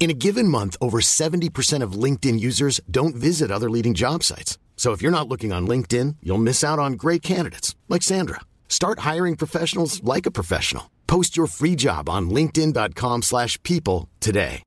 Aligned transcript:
In 0.00 0.08
a 0.08 0.14
given 0.14 0.48
month, 0.48 0.78
over 0.80 1.00
70% 1.02 1.84
of 1.84 1.92
LinkedIn 1.92 2.40
users 2.40 2.80
don't 2.90 3.14
visit 3.14 3.50
other 3.50 3.68
leading 3.68 3.92
job 3.92 4.24
sites. 4.24 4.58
So 4.76 4.92
if 4.92 5.02
you're 5.02 5.12
not 5.12 5.28
looking 5.28 5.52
on 5.52 5.68
LinkedIn, 5.68 6.16
you'll 6.22 6.38
miss 6.42 6.64
out 6.64 6.78
on 6.78 6.94
great 6.94 7.20
candidates 7.20 7.76
like 7.86 8.02
Sandra. 8.02 8.40
Start 8.66 9.00
hiring 9.00 9.36
professionals 9.36 10.02
like 10.02 10.24
a 10.24 10.30
professional. 10.30 10.84
Post 11.06 11.36
your 11.36 11.46
free 11.46 11.76
job 11.76 12.08
on 12.08 12.30
linkedin.com/people 12.30 13.20
slash 13.22 13.62
people 13.62 14.08
today. 14.20 14.62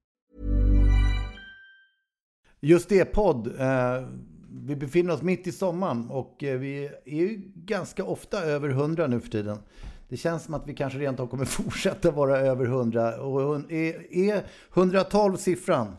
Just 2.61 2.89
det, 2.89 3.05
podd. 3.05 3.47
Eh, 3.47 4.07
vi 4.65 4.75
befinner 4.75 5.13
oss 5.13 5.21
mitt 5.21 5.47
i 5.47 5.51
sommaren 5.51 6.09
och 6.09 6.43
eh, 6.43 6.59
vi 6.59 6.85
är 7.05 7.15
ju 7.15 7.41
ganska 7.55 8.03
ofta 8.03 8.43
över 8.43 8.69
100 8.69 9.07
nu 9.07 9.19
för 9.19 9.29
tiden. 9.29 9.57
Det 10.13 10.17
känns 10.17 10.43
som 10.43 10.53
att 10.53 10.67
vi 10.67 10.73
kanske 10.73 10.99
rent 10.99 11.19
av 11.19 11.27
kommer 11.27 11.45
fortsätta 11.61 12.11
vara 12.11 12.37
över 12.37 12.65
100. 12.65 13.21
Och 13.21 13.71
är, 13.71 14.13
är 14.15 14.43
112 14.73 15.37
siffran? 15.37 15.97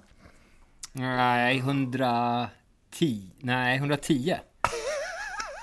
Nej, 0.92 1.58
110. 1.58 2.48
Nej, 3.40 3.76
110. 3.76 4.36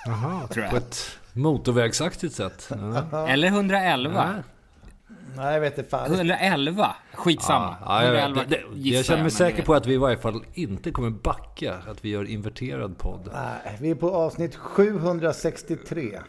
Jaha, 0.06 0.48
Tror 0.48 0.64
jag. 0.64 0.72
på 0.72 0.78
ett 0.78 1.20
motorvägsaktigt 1.34 2.36
sätt. 2.36 2.70
Ja. 3.12 3.28
Eller 3.30 3.48
111. 3.48 4.14
Ja. 4.36 5.14
Nej, 5.36 5.54
jag 5.54 5.62
vet 5.62 5.78
inte 5.78 5.90
fan. 5.90 6.14
111. 6.14 6.96
Skitsamma. 7.14 7.76
Ja, 7.86 8.04
jag, 8.04 8.12
vet. 8.12 8.22
111 8.22 8.44
det, 8.50 8.56
det, 8.56 8.90
jag 8.90 9.06
känner 9.06 9.22
mig 9.22 9.32
säker 9.32 9.64
på 9.64 9.74
att 9.74 9.86
vi 9.86 9.94
i 9.94 9.98
varje 9.98 10.18
fall 10.18 10.44
inte 10.54 10.92
kommer 10.92 11.10
backa. 11.10 11.76
Att 11.88 12.06
vi 12.06 12.10
gör 12.10 12.30
inverterad 12.30 12.98
podd. 12.98 13.30
Nej, 13.34 13.78
vi 13.82 13.90
är 13.90 13.96
på 13.96 14.16
avsnitt 14.16 14.56
763. 14.56 16.20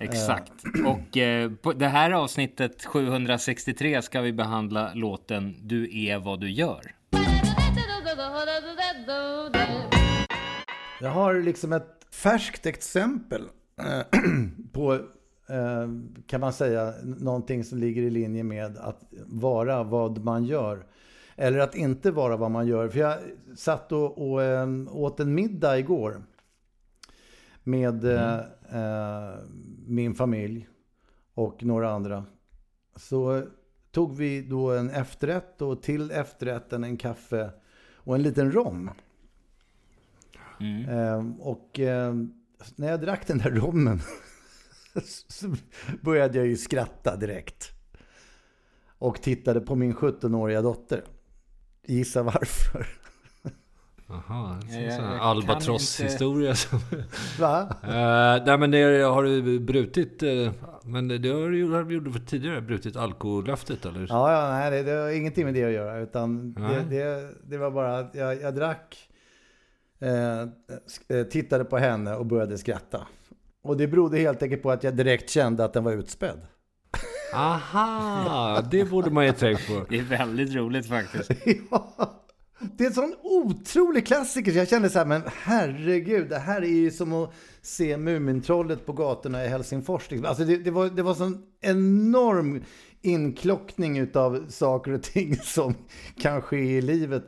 Exakt. 0.00 0.52
Och 0.86 1.16
eh, 1.16 1.50
på 1.50 1.72
det 1.72 1.88
här 1.88 2.10
avsnittet 2.10 2.84
763 2.84 4.02
ska 4.02 4.20
vi 4.20 4.32
behandla 4.32 4.90
låten 4.94 5.54
Du 5.62 6.06
är 6.06 6.18
vad 6.18 6.40
du 6.40 6.50
gör. 6.50 6.80
Jag 11.00 11.10
har 11.10 11.34
liksom 11.34 11.72
ett 11.72 12.06
färskt 12.10 12.66
exempel 12.66 13.42
eh, 13.80 14.20
på, 14.72 14.94
eh, 14.94 15.88
kan 16.26 16.40
man 16.40 16.52
säga, 16.52 16.94
någonting 17.02 17.64
som 17.64 17.78
ligger 17.78 18.02
i 18.02 18.10
linje 18.10 18.44
med 18.44 18.78
att 18.78 19.00
vara 19.26 19.82
vad 19.82 20.24
man 20.24 20.44
gör. 20.44 20.86
Eller 21.36 21.58
att 21.58 21.74
inte 21.74 22.10
vara 22.10 22.36
vad 22.36 22.50
man 22.50 22.66
gör. 22.66 22.88
För 22.88 22.98
jag 22.98 23.18
satt 23.56 23.92
och, 23.92 24.30
och 24.30 24.42
eh, 24.42 24.68
åt 24.90 25.20
en 25.20 25.34
middag 25.34 25.78
igår 25.78 26.22
med 27.68 28.04
eh, 28.04 28.38
eh, 28.72 29.34
min 29.86 30.14
familj 30.14 30.68
och 31.34 31.64
några 31.64 31.90
andra. 31.90 32.24
Så 32.96 33.44
tog 33.90 34.16
vi 34.16 34.42
då 34.42 34.70
en 34.70 34.90
efterrätt 34.90 35.62
och 35.62 35.82
till 35.82 36.10
efterrätten 36.10 36.84
en 36.84 36.96
kaffe 36.96 37.50
och 37.94 38.14
en 38.14 38.22
liten 38.22 38.52
rom. 38.52 38.90
Eh, 40.88 41.26
och 41.38 41.80
eh, 41.80 42.14
när 42.76 42.90
jag 42.90 43.00
drack 43.00 43.26
den 43.26 43.38
där 43.38 43.50
rommen 43.50 44.00
så 45.28 45.54
började 46.02 46.38
jag 46.38 46.46
ju 46.46 46.56
skratta 46.56 47.16
direkt. 47.16 47.70
Och 48.98 49.22
tittade 49.22 49.60
på 49.60 49.74
min 49.74 49.94
17-åriga 49.94 50.62
dotter. 50.62 51.04
Gissa 51.86 52.22
varför? 52.22 52.86
Jag- 54.08 54.84
en 54.84 54.92
sån 54.96 55.04
albatrosshistoria. 55.04 56.54
Va? 57.40 57.60
Eh, 57.82 58.44
nej 58.46 58.58
men 58.58 58.70
det 58.70 59.02
har 59.02 59.22
du 59.22 59.60
brutit, 59.60 60.22
eh, 60.22 60.52
men 60.84 61.08
det 61.08 61.28
har 61.28 61.48
du 61.50 61.58
gjort- 61.58 61.90
gjorde 61.92 62.12
för 62.12 62.20
tidigare, 62.20 62.60
brutit 62.60 62.96
alkolöftet 62.96 63.86
eller? 63.86 64.06
Ja, 64.08 64.32
ja 64.32 64.48
nej, 64.50 64.70
det, 64.70 64.82
det 64.82 64.90
har 65.00 65.08
ingenting 65.10 65.44
med 65.44 65.54
det 65.54 65.64
att 65.64 65.72
göra. 65.72 65.98
Utan 65.98 66.54
det, 66.54 66.84
det, 66.90 67.28
det 67.50 67.58
var 67.58 67.70
bara 67.70 67.98
att 67.98 68.14
jag, 68.14 68.40
jag 68.40 68.54
drack, 68.54 68.96
eh, 70.00 71.22
tittade 71.24 71.64
på 71.64 71.78
henne 71.78 72.14
och 72.14 72.26
började 72.26 72.58
skratta. 72.58 73.06
Och 73.62 73.76
det 73.76 73.86
berodde 73.88 74.18
helt 74.18 74.42
enkelt 74.42 74.62
på 74.62 74.70
att 74.70 74.84
jag 74.84 74.96
direkt 74.96 75.30
kände 75.30 75.64
att 75.64 75.72
den 75.72 75.84
var 75.84 75.92
utspädd. 75.92 76.40
Aha, 77.34 78.62
det 78.70 78.84
borde 78.84 79.10
man 79.10 79.26
ju 79.26 79.32
tänkt 79.32 79.66
på. 79.68 79.84
Det 79.90 79.98
är 79.98 80.02
väldigt 80.02 80.54
roligt 80.54 80.88
faktiskt. 80.88 81.30
ja. 81.70 82.14
Det 82.60 82.84
är 82.84 82.88
en 82.88 82.94
sån 82.94 83.14
otrolig 83.22 84.06
klassiker. 84.06 84.52
Så 84.52 84.58
jag 84.58 84.68
kände 84.68 84.90
så 84.90 84.98
här, 84.98 85.06
men 85.06 85.22
herregud, 85.26 86.28
det 86.28 86.38
här 86.38 86.62
är 86.62 86.66
ju 86.66 86.90
som 86.90 87.12
att 87.12 87.32
se 87.62 87.96
Mumintrollet 87.96 88.86
på 88.86 88.92
gatorna 88.92 89.44
i 89.44 89.48
Helsingfors. 89.48 90.10
Liksom. 90.10 90.26
Alltså 90.26 90.44
det, 90.44 90.56
det 90.56 90.70
var, 90.70 90.88
det 90.88 91.02
var 91.02 91.14
sån 91.14 91.42
enorm 91.60 92.62
inklockning 93.02 93.98
utav 93.98 94.46
saker 94.48 94.92
och 94.92 95.02
ting 95.02 95.36
som 95.42 95.74
kan 96.16 96.42
ske 96.42 96.78
i 96.78 96.80
livet. 96.80 97.24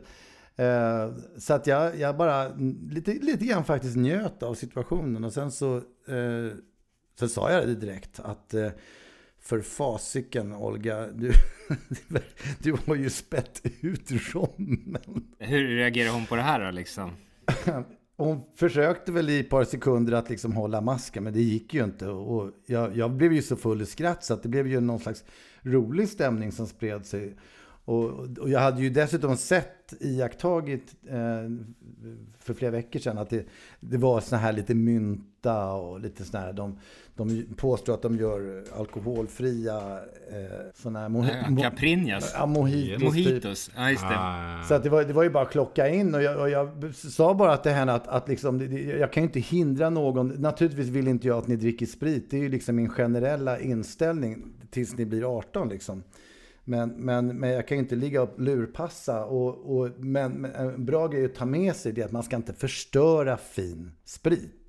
Eh, 0.55 1.09
så 1.37 1.53
att 1.53 1.67
jag, 1.67 1.99
jag 1.99 2.17
bara 2.17 2.47
lite, 2.89 3.11
lite 3.11 3.45
grann 3.45 3.63
faktiskt 3.63 3.97
njöt 3.97 4.43
av 4.43 4.53
situationen. 4.53 5.23
Och 5.23 5.33
sen 5.33 5.51
så, 5.51 5.75
eh, 5.77 6.57
så 7.19 7.27
sa 7.27 7.51
jag 7.51 7.67
det 7.67 7.75
direkt 7.75 8.19
att 8.19 8.53
eh, 8.53 8.69
för 9.41 9.61
fasiken 9.61 10.53
Olga, 10.53 11.07
du, 11.07 11.31
du 12.59 12.75
har 12.85 12.95
ju 12.95 13.09
spett 13.09 13.61
ut 13.81 14.11
rommen. 14.33 15.25
Hur 15.39 15.67
reagerar 15.67 16.13
hon 16.13 16.25
på 16.25 16.35
det 16.35 16.41
här 16.41 16.65
då 16.65 16.71
liksom? 16.71 17.11
Hon 18.17 18.41
försökte 18.55 19.11
väl 19.11 19.29
i 19.29 19.39
ett 19.39 19.49
par 19.49 19.63
sekunder 19.63 20.13
att 20.13 20.29
liksom 20.29 20.53
hålla 20.53 20.81
masken, 20.81 21.23
men 21.23 21.33
det 21.33 21.41
gick 21.41 21.73
ju 21.73 21.83
inte. 21.83 22.07
Och 22.07 22.51
jag, 22.65 22.97
jag 22.97 23.11
blev 23.11 23.33
ju 23.33 23.41
så 23.41 23.55
full 23.55 23.81
i 23.81 23.85
skratt 23.85 24.23
så 24.23 24.33
att 24.33 24.43
det 24.43 24.49
blev 24.49 24.67
ju 24.67 24.79
någon 24.79 24.99
slags 24.99 25.23
rolig 25.61 26.09
stämning 26.09 26.51
som 26.51 26.67
spred 26.67 27.05
sig. 27.05 27.35
Och, 27.85 28.09
och 28.37 28.49
jag 28.49 28.59
hade 28.59 28.81
ju 28.81 28.89
dessutom 28.89 29.37
sett, 29.37 29.93
iakttagit 29.99 30.95
eh, 31.07 31.49
för 32.39 32.53
flera 32.53 32.71
veckor 32.71 32.99
sedan 32.99 33.17
att 33.17 33.29
det, 33.29 33.45
det 33.79 33.97
var 33.97 34.21
såna 34.21 34.41
här 34.41 34.53
lite 34.53 34.75
mynta 34.75 35.73
och 35.73 35.99
lite 35.99 36.25
såna 36.25 36.43
här, 36.43 36.53
de, 36.53 36.79
de 37.27 37.55
påstår 37.55 37.93
att 37.93 38.01
de 38.01 38.15
gör 38.17 38.63
alkoholfria 38.77 39.77
eh, 40.31 40.35
såna 40.75 40.99
här 40.99 41.09
mo- 41.09 41.45
mo- 41.47 41.61
Caprinhas. 41.61 42.31
ja, 42.37 42.45
mojitos. 42.45 42.99
typ. 42.99 43.03
Mojitos. 43.25 43.71
Ja, 43.75 43.89
just 43.91 44.01
det. 44.03 44.15
Ah. 44.17 44.63
Så 44.67 44.73
att 44.73 44.83
det, 44.83 44.89
var, 44.89 45.03
det 45.03 45.13
var 45.13 45.23
ju 45.23 45.29
bara 45.29 45.43
att 45.43 45.51
klocka 45.51 45.89
in 45.89 46.15
och 46.15 46.21
jag, 46.23 46.39
och 46.39 46.49
jag 46.49 46.95
sa 46.95 47.33
bara 47.33 47.57
till 47.57 47.71
henne 47.71 47.93
att, 47.93 48.07
att 48.07 48.27
liksom, 48.27 48.57
det- 48.57 48.67
det- 48.67 48.81
jag 48.81 49.13
kan 49.13 49.23
ju 49.23 49.27
inte 49.27 49.39
hindra 49.39 49.89
någon. 49.89 50.27
Naturligtvis 50.27 50.87
vill 50.87 51.07
inte 51.07 51.27
jag 51.27 51.37
att 51.37 51.47
ni 51.47 51.55
dricker 51.55 51.85
sprit. 51.85 52.31
Det 52.31 52.37
är 52.37 52.41
ju 52.41 52.49
liksom 52.49 52.75
min 52.75 52.89
generella 52.89 53.59
inställning 53.59 54.43
tills 54.71 54.97
ni 54.97 55.05
blir 55.05 55.37
18 55.37 55.69
liksom. 55.69 56.03
Men, 56.63 56.89
men, 56.89 57.27
men 57.39 57.49
jag 57.49 57.67
kan 57.67 57.77
ju 57.77 57.83
inte 57.83 57.95
ligga 57.95 58.21
och 58.21 58.39
lurpassa. 58.41 59.25
Och, 59.25 59.77
och, 59.77 59.89
men, 59.97 60.31
men 60.31 60.51
en 60.55 60.85
bra 60.85 61.07
grej 61.07 61.25
att 61.25 61.35
ta 61.35 61.45
med 61.45 61.75
sig 61.75 61.91
det 61.91 62.01
är 62.01 62.05
att 62.05 62.11
man 62.11 62.23
ska 62.23 62.35
inte 62.35 62.53
förstöra 62.53 63.37
fin 63.37 63.91
sprit. 64.05 64.60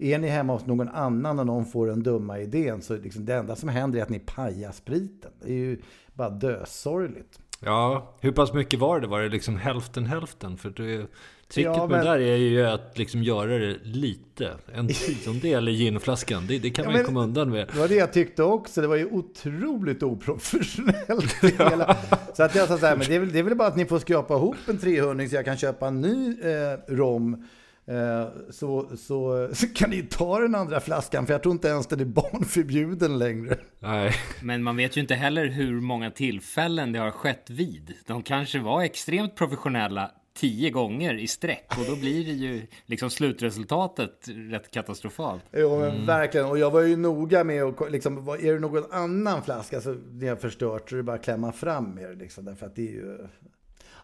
Är 0.00 0.18
ni 0.18 0.28
hemma 0.28 0.52
hos 0.52 0.66
någon 0.66 0.88
annan 0.88 1.38
och 1.38 1.46
någon 1.46 1.64
får 1.66 1.86
den 1.86 2.02
dumma 2.02 2.38
idén 2.40 2.82
så 2.82 2.96
liksom 2.96 3.24
det 3.24 3.34
enda 3.34 3.56
som 3.56 3.68
händer 3.68 3.98
är 3.98 4.02
att 4.02 4.08
ni 4.08 4.18
pajar 4.18 4.72
spriten. 4.72 5.30
Det 5.42 5.48
är 5.52 5.56
ju 5.56 5.78
bara 6.14 6.30
dösorgligt. 6.30 7.38
Ja, 7.60 8.14
hur 8.20 8.32
pass 8.32 8.52
mycket 8.52 8.80
var 8.80 9.00
det? 9.00 9.06
Var 9.06 9.20
det 9.22 9.28
liksom 9.28 9.56
hälften 9.56 10.06
hälften? 10.06 10.56
För 10.56 10.70
det, 10.70 11.06
tricket 11.48 11.72
Ja, 11.76 11.86
med 11.86 11.88
men- 11.90 11.98
det 12.06 12.10
där 12.12 12.18
är 12.18 12.36
ju 12.36 12.66
att 12.66 12.98
liksom 12.98 13.22
göra 13.22 13.58
det 13.58 13.76
lite. 13.82 14.50
En 14.74 14.88
tiondel 14.88 15.68
i 15.68 15.72
ginflaskan. 15.72 16.46
Det, 16.48 16.58
det 16.58 16.70
kan 16.70 16.84
Ja, 16.84 16.90
man 16.90 17.00
ju 17.00 17.04
komma 17.06 17.22
undan 17.22 17.50
med. 17.50 17.68
Det 17.72 17.78
var 17.80 17.88
det 17.88 17.94
jag 17.94 18.12
tyckte 18.12 18.42
också. 18.42 18.80
Det 18.80 18.86
var 18.86 18.96
ju 18.96 19.06
otroligt 19.06 20.02
oprofessionellt. 20.02 21.44
hela. 21.58 21.96
Så 22.34 22.42
att 22.42 22.54
jag 22.54 22.68
sa 22.68 22.78
så 22.78 22.86
här, 22.86 22.96
men 22.96 23.06
det 23.08 23.14
är, 23.14 23.20
väl, 23.20 23.32
det 23.32 23.38
är 23.38 23.42
väl 23.42 23.54
bara 23.56 23.68
att 23.68 23.76
ni 23.76 23.86
får 23.86 23.98
skrapa 23.98 24.34
ihop 24.34 24.56
en 24.66 24.78
300 24.78 25.28
så 25.28 25.34
jag 25.34 25.44
kan 25.44 25.56
köpa 25.56 25.86
en 25.88 26.00
ny 26.00 26.36
eh, 26.42 26.78
rom. 26.94 27.44
Eh, 27.90 28.28
så, 28.50 28.96
så, 28.96 29.48
så 29.54 29.66
kan 29.66 29.90
ni 29.90 30.02
ta 30.02 30.38
den 30.38 30.54
andra 30.54 30.80
flaskan, 30.80 31.26
för 31.26 31.34
jag 31.34 31.42
tror 31.42 31.52
inte 31.52 31.68
ens 31.68 31.86
den 31.86 32.00
är 32.00 32.04
barnförbjuden 32.04 33.18
längre. 33.18 33.58
Nej. 33.78 34.12
Men 34.42 34.62
man 34.62 34.76
vet 34.76 34.96
ju 34.96 35.00
inte 35.00 35.14
heller 35.14 35.46
hur 35.46 35.80
många 35.80 36.10
tillfällen 36.10 36.92
det 36.92 36.98
har 36.98 37.10
skett 37.10 37.50
vid. 37.50 37.94
De 38.06 38.22
kanske 38.22 38.58
var 38.58 38.82
extremt 38.82 39.36
professionella 39.36 40.10
tio 40.34 40.70
gånger 40.70 41.14
i 41.14 41.26
sträck 41.26 41.78
och 41.78 41.84
då 41.88 41.96
blir 41.96 42.24
det 42.24 42.32
ju 42.32 42.66
liksom 42.86 43.10
slutresultatet 43.10 44.28
rätt 44.28 44.70
katastrofalt. 44.70 45.42
Jo, 45.52 45.80
men 45.80 46.06
verkligen. 46.06 46.46
Och 46.46 46.58
jag 46.58 46.70
var 46.70 46.80
ju 46.80 46.96
noga 46.96 47.44
med 47.44 47.62
att, 47.62 47.92
liksom, 47.92 48.28
är 48.28 48.52
det 48.52 48.58
någon 48.58 48.92
annan 48.92 49.42
flaska 49.42 49.80
så 49.80 49.92
ni 49.92 50.26
har 50.26 50.36
förstört 50.36 50.90
så 50.90 50.94
är 50.94 50.96
det 50.96 51.02
bara 51.02 51.16
att 51.16 51.24
klämma 51.24 51.52
fram 51.52 51.94
med 51.94 52.10
det 52.10 52.14
liksom. 52.14 52.44
Därför 52.44 52.66
att 52.66 52.76
det 52.76 52.88
är 52.88 52.92
ju... 52.92 53.18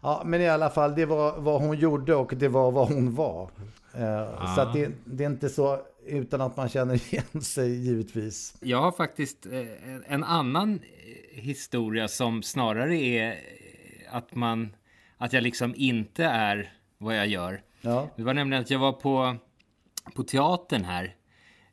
Ja, 0.06 0.22
men 0.24 0.40
i 0.40 0.48
alla 0.48 0.70
fall, 0.70 0.94
det 0.94 1.06
var 1.06 1.40
vad 1.40 1.62
hon 1.62 1.78
gjorde 1.78 2.14
och 2.14 2.32
det 2.36 2.48
var 2.48 2.70
vad 2.70 2.88
hon 2.88 3.14
var. 3.14 3.50
Eh, 3.94 4.54
Så 4.54 4.60
att 4.60 4.72
det, 4.72 4.90
det 5.04 5.24
är 5.24 5.28
inte 5.30 5.48
så 5.48 5.80
utan 6.06 6.40
att 6.40 6.56
man 6.56 6.68
känner 6.68 6.94
igen 6.94 7.42
sig 7.42 7.86
givetvis. 7.86 8.54
Jag 8.60 8.80
har 8.82 8.92
faktiskt 8.92 9.46
eh, 9.46 10.12
en 10.12 10.24
annan 10.24 10.74
eh, 10.74 11.42
historia 11.42 12.08
som 12.08 12.42
snarare 12.42 12.96
är 12.96 13.38
att 14.10 14.34
man 14.34 14.76
att 15.18 15.32
jag 15.32 15.42
liksom 15.42 15.74
inte 15.76 16.24
är 16.24 16.72
vad 16.98 17.16
jag 17.16 17.26
gör. 17.26 17.62
Ja. 17.80 18.08
Det 18.16 18.22
var 18.22 18.34
nämligen 18.34 18.62
att 18.62 18.70
jag 18.70 18.78
var 18.78 18.92
på, 18.92 19.36
på 20.14 20.22
teatern 20.22 20.84
här 20.84 21.14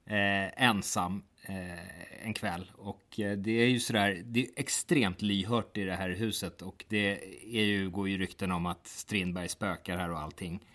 eh, 0.06 0.64
ensam 0.70 1.24
Eh, 1.46 2.26
en 2.28 2.34
kväll. 2.34 2.72
Och 2.76 3.20
eh, 3.20 3.38
det 3.38 3.52
är 3.52 3.68
ju 3.68 3.80
sådär, 3.80 4.22
det 4.26 4.40
är 4.40 4.48
extremt 4.56 5.22
lyhört 5.22 5.78
i 5.78 5.84
det 5.84 5.94
här 5.96 6.10
huset. 6.10 6.62
Och 6.62 6.86
det 6.88 7.20
är 7.58 7.64
ju, 7.64 7.90
går 7.90 8.10
ju 8.10 8.18
rykten 8.18 8.52
om 8.52 8.66
att 8.66 8.88
Strindberg 8.88 9.50
spökar 9.50 9.98
här 9.98 10.12
och 10.12 10.20
allting. 10.20 10.66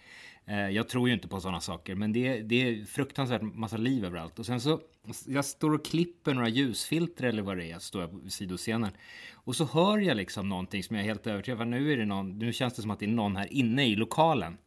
Eh, 0.47 0.69
jag 0.69 0.89
tror 0.89 1.09
ju 1.09 1.15
inte 1.15 1.29
på 1.29 1.41
sådana 1.41 1.61
saker, 1.61 1.95
men 1.95 2.13
det, 2.13 2.27
är- 2.27 2.43
det 2.43 2.55
är 2.69 2.85
fruktansvärt 2.85 3.43
massa 3.43 3.77
liv 3.77 4.05
överallt. 4.05 4.39
Och 4.39 4.47
sen 4.47 4.61
så, 4.61 4.81
jag 5.27 5.45
står 5.45 5.75
och 5.75 5.85
klipper 5.85 6.35
några 6.35 6.49
ljusfilter 6.49 7.25
eller 7.25 7.43
vad 7.43 7.57
det 7.57 7.71
är, 7.73 7.79
står 7.79 8.03
jag 8.03 8.11
på 8.25 8.31
sidoscenen. 8.31 8.91
Och 9.35 9.57
så 9.57 9.65
hör 9.65 9.99
jag 9.99 10.17
liksom 10.17 10.49
någonting 10.49 10.83
som 10.83 10.97
jag 10.97 11.03
är 11.05 11.09
helt 11.09 11.27
övertygad 11.27 11.61
om, 11.63 11.71
nu 11.71 11.93
är 11.93 11.97
det 11.97 12.05
någon, 12.07 12.39
nu 12.39 12.53
känns 12.53 12.75
det 12.75 12.83
som 12.83 12.91
att 12.91 12.99
det 12.99 13.07
är 13.07 13.11
någon 13.11 13.37
här 13.37 13.53
inne 13.53 13.87
i 13.87 13.97
lokalen. 13.97 14.59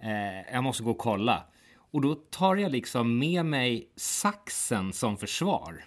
Eh, 0.00 0.52
jag 0.54 0.64
måste 0.64 0.82
gå 0.82 0.90
och 0.90 0.98
kolla. 0.98 1.44
Och 1.90 2.00
då 2.00 2.14
tar 2.14 2.56
jag 2.56 2.72
liksom 2.72 3.18
med 3.18 3.46
mig 3.46 3.88
saxen 3.96 4.92
som 4.92 5.16
försvar. 5.16 5.84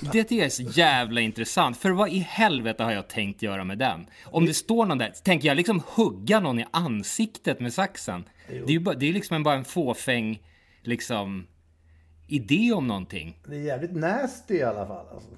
Det 0.00 0.24
tycker 0.24 0.36
jag 0.36 0.44
är 0.46 0.48
så 0.48 0.62
jävla 0.62 1.20
intressant. 1.20 1.76
För 1.76 1.90
vad 1.90 2.08
i 2.08 2.18
helvete 2.18 2.82
har 2.82 2.92
jag 2.92 3.08
tänkt 3.08 3.42
göra 3.42 3.64
med 3.64 3.78
den? 3.78 4.06
Om 4.24 4.46
det 4.46 4.54
står 4.54 4.86
någon 4.86 4.98
där, 4.98 5.10
tänker 5.24 5.48
jag 5.48 5.56
liksom 5.56 5.82
hugga 5.86 6.40
någon 6.40 6.60
i 6.60 6.66
ansiktet 6.70 7.60
med 7.60 7.72
saxen? 7.72 8.24
Det 8.48 8.56
är 8.56 8.70
ju 8.70 8.80
bara, 8.80 8.94
det 8.94 9.08
är 9.08 9.12
liksom 9.12 9.36
en, 9.36 9.42
bara 9.42 9.54
en 9.54 9.64
fåfäng, 9.64 10.42
liksom, 10.82 11.46
idé 12.28 12.72
om 12.72 12.86
någonting. 12.86 13.38
Det 13.46 13.56
är 13.56 13.60
jävligt 13.60 13.96
nasty 13.96 14.54
i 14.54 14.62
alla 14.62 14.86
fall. 14.86 15.06
Alltså. 15.14 15.30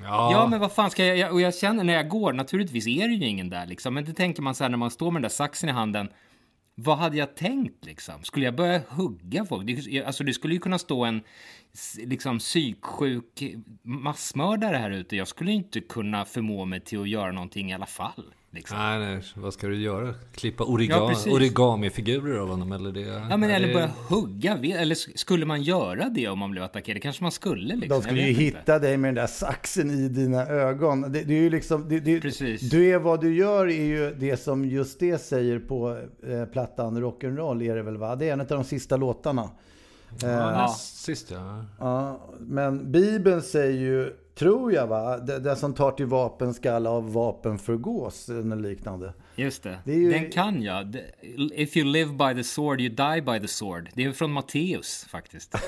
Ja, 0.00 0.46
men 0.50 0.60
vad 0.60 0.72
fan 0.72 0.90
ska 0.90 1.04
jag, 1.04 1.16
jag... 1.16 1.32
Och 1.32 1.40
jag 1.40 1.54
känner 1.54 1.84
när 1.84 1.92
jag 1.92 2.08
går, 2.08 2.32
naturligtvis 2.32 2.86
är 2.86 3.08
det 3.08 3.14
ju 3.14 3.26
ingen 3.26 3.50
där 3.50 3.66
liksom. 3.66 3.94
Men 3.94 4.04
det 4.04 4.12
tänker 4.12 4.42
man 4.42 4.54
så 4.54 4.64
här 4.64 4.68
när 4.68 4.78
man 4.78 4.90
står 4.90 5.10
med 5.10 5.22
den 5.22 5.22
där 5.22 5.28
saxen 5.28 5.68
i 5.68 5.72
handen. 5.72 6.08
Vad 6.74 6.98
hade 6.98 7.16
jag 7.16 7.34
tänkt 7.34 7.84
liksom? 7.84 8.24
Skulle 8.24 8.44
jag 8.44 8.56
börja 8.56 8.82
hugga 8.88 9.44
folk? 9.44 9.66
Det, 9.66 10.04
alltså 10.04 10.24
det 10.24 10.32
skulle 10.32 10.54
ju 10.54 10.60
kunna 10.60 10.78
stå 10.78 11.04
en 11.04 11.20
liksom 11.98 12.38
psyksjuk 12.38 13.42
massmördare 13.82 14.76
här 14.76 14.90
ute. 14.90 15.16
Jag 15.16 15.28
skulle 15.28 15.52
inte 15.52 15.80
kunna 15.80 16.24
förmå 16.24 16.64
mig 16.64 16.80
till 16.80 17.00
att 17.00 17.08
göra 17.08 17.32
någonting 17.32 17.70
i 17.70 17.74
alla 17.74 17.86
fall. 17.86 18.34
Liksom. 18.54 18.78
Nej, 18.78 18.98
nej, 18.98 19.22
vad 19.34 19.52
ska 19.54 19.66
du 19.66 19.76
göra? 19.82 20.14
Klippa 20.34 20.64
origa 20.64 20.96
Ja, 20.96 21.14
origami-figurer 21.30 22.38
av 22.38 22.48
honom 22.48 22.72
eller 22.72 22.92
det? 22.92 23.00
Ja, 23.00 23.36
men 23.36 23.50
eller 23.50 23.68
det- 23.68 23.74
börja 23.74 23.90
hugga. 24.08 24.58
Eller 24.80 25.18
skulle 25.18 25.46
man 25.46 25.62
göra 25.62 26.08
det 26.08 26.28
om 26.28 26.38
man 26.38 26.50
blev 26.50 26.64
attackerad? 26.64 26.96
Det 26.96 27.00
kanske 27.00 27.22
man 27.22 27.32
skulle 27.32 27.74
liksom. 27.76 27.88
De 27.88 28.02
skulle 28.02 28.20
ju 28.20 28.26
vet 28.26 28.30
inte. 28.30 28.58
hitta 28.58 28.78
dig 28.78 28.96
med 28.96 29.08
den 29.08 29.14
där 29.14 29.26
saxen 29.26 29.90
i 29.90 30.08
dina 30.08 30.46
ögon. 30.46 31.00
Det, 31.02 31.08
det 31.22 31.34
är 31.34 31.40
ju 31.40 31.50
liksom, 31.50 31.88
det, 31.88 32.00
det, 32.00 32.20
Precis. 32.20 32.60
Du 32.70 32.88
är 32.90 32.98
vad 32.98 33.20
du 33.20 33.34
gör 33.34 33.66
är 33.66 33.84
ju 33.84 34.14
det 34.18 34.36
som 34.36 34.64
just 34.64 35.00
det 35.00 35.18
säger 35.18 35.58
på 35.58 35.98
eh, 36.28 36.44
plattan 36.44 36.98
Rock'n'Roll 36.98 37.62
är 37.70 37.76
det 37.76 37.82
väl 37.82 37.96
va? 37.96 38.16
Det 38.16 38.28
är 38.28 38.32
en 38.32 38.40
av 38.40 38.46
de 38.46 38.64
sista 38.64 38.96
låtarna. 38.96 39.42
Eh, 39.42 39.48
Ja, 40.22 40.28
Ja. 40.52 40.62
näst 40.62 41.04
sist 41.04 41.30
ja. 41.30 41.64
Ja, 41.80 42.20
men 42.40 42.92
Bibeln 42.92 43.42
säger 43.42 43.80
ju, 43.80 44.12
tror 44.34 44.72
jag 44.72 44.86
va, 44.86 45.18
det- 45.18 45.38
den 45.38 45.56
som 45.56 45.74
tar 45.74 45.90
till 45.90 46.06
vapen 46.06 46.54
skall 46.54 46.86
av 46.86 47.12
vapen 47.12 47.58
förgås, 47.58 48.28
eller 48.28 48.56
liknande. 48.56 49.12
Just 49.36 49.62
det. 49.62 49.78
Det 49.84 49.92
ju- 49.94 50.10
Den 50.12 50.30
kan 50.30 50.62
jag. 50.62 50.96
If 51.54 51.76
you 51.76 51.86
live 51.86 52.12
by 52.12 52.34
the 52.42 52.44
sword, 52.44 52.80
you 52.80 52.94
die 52.94 53.22
by 53.22 53.40
the 53.40 53.48
sword. 53.48 53.88
Det 53.94 54.04
är 54.04 54.12
från 54.12 54.32
Matteus 54.32 55.06
faktiskt. 55.10 55.54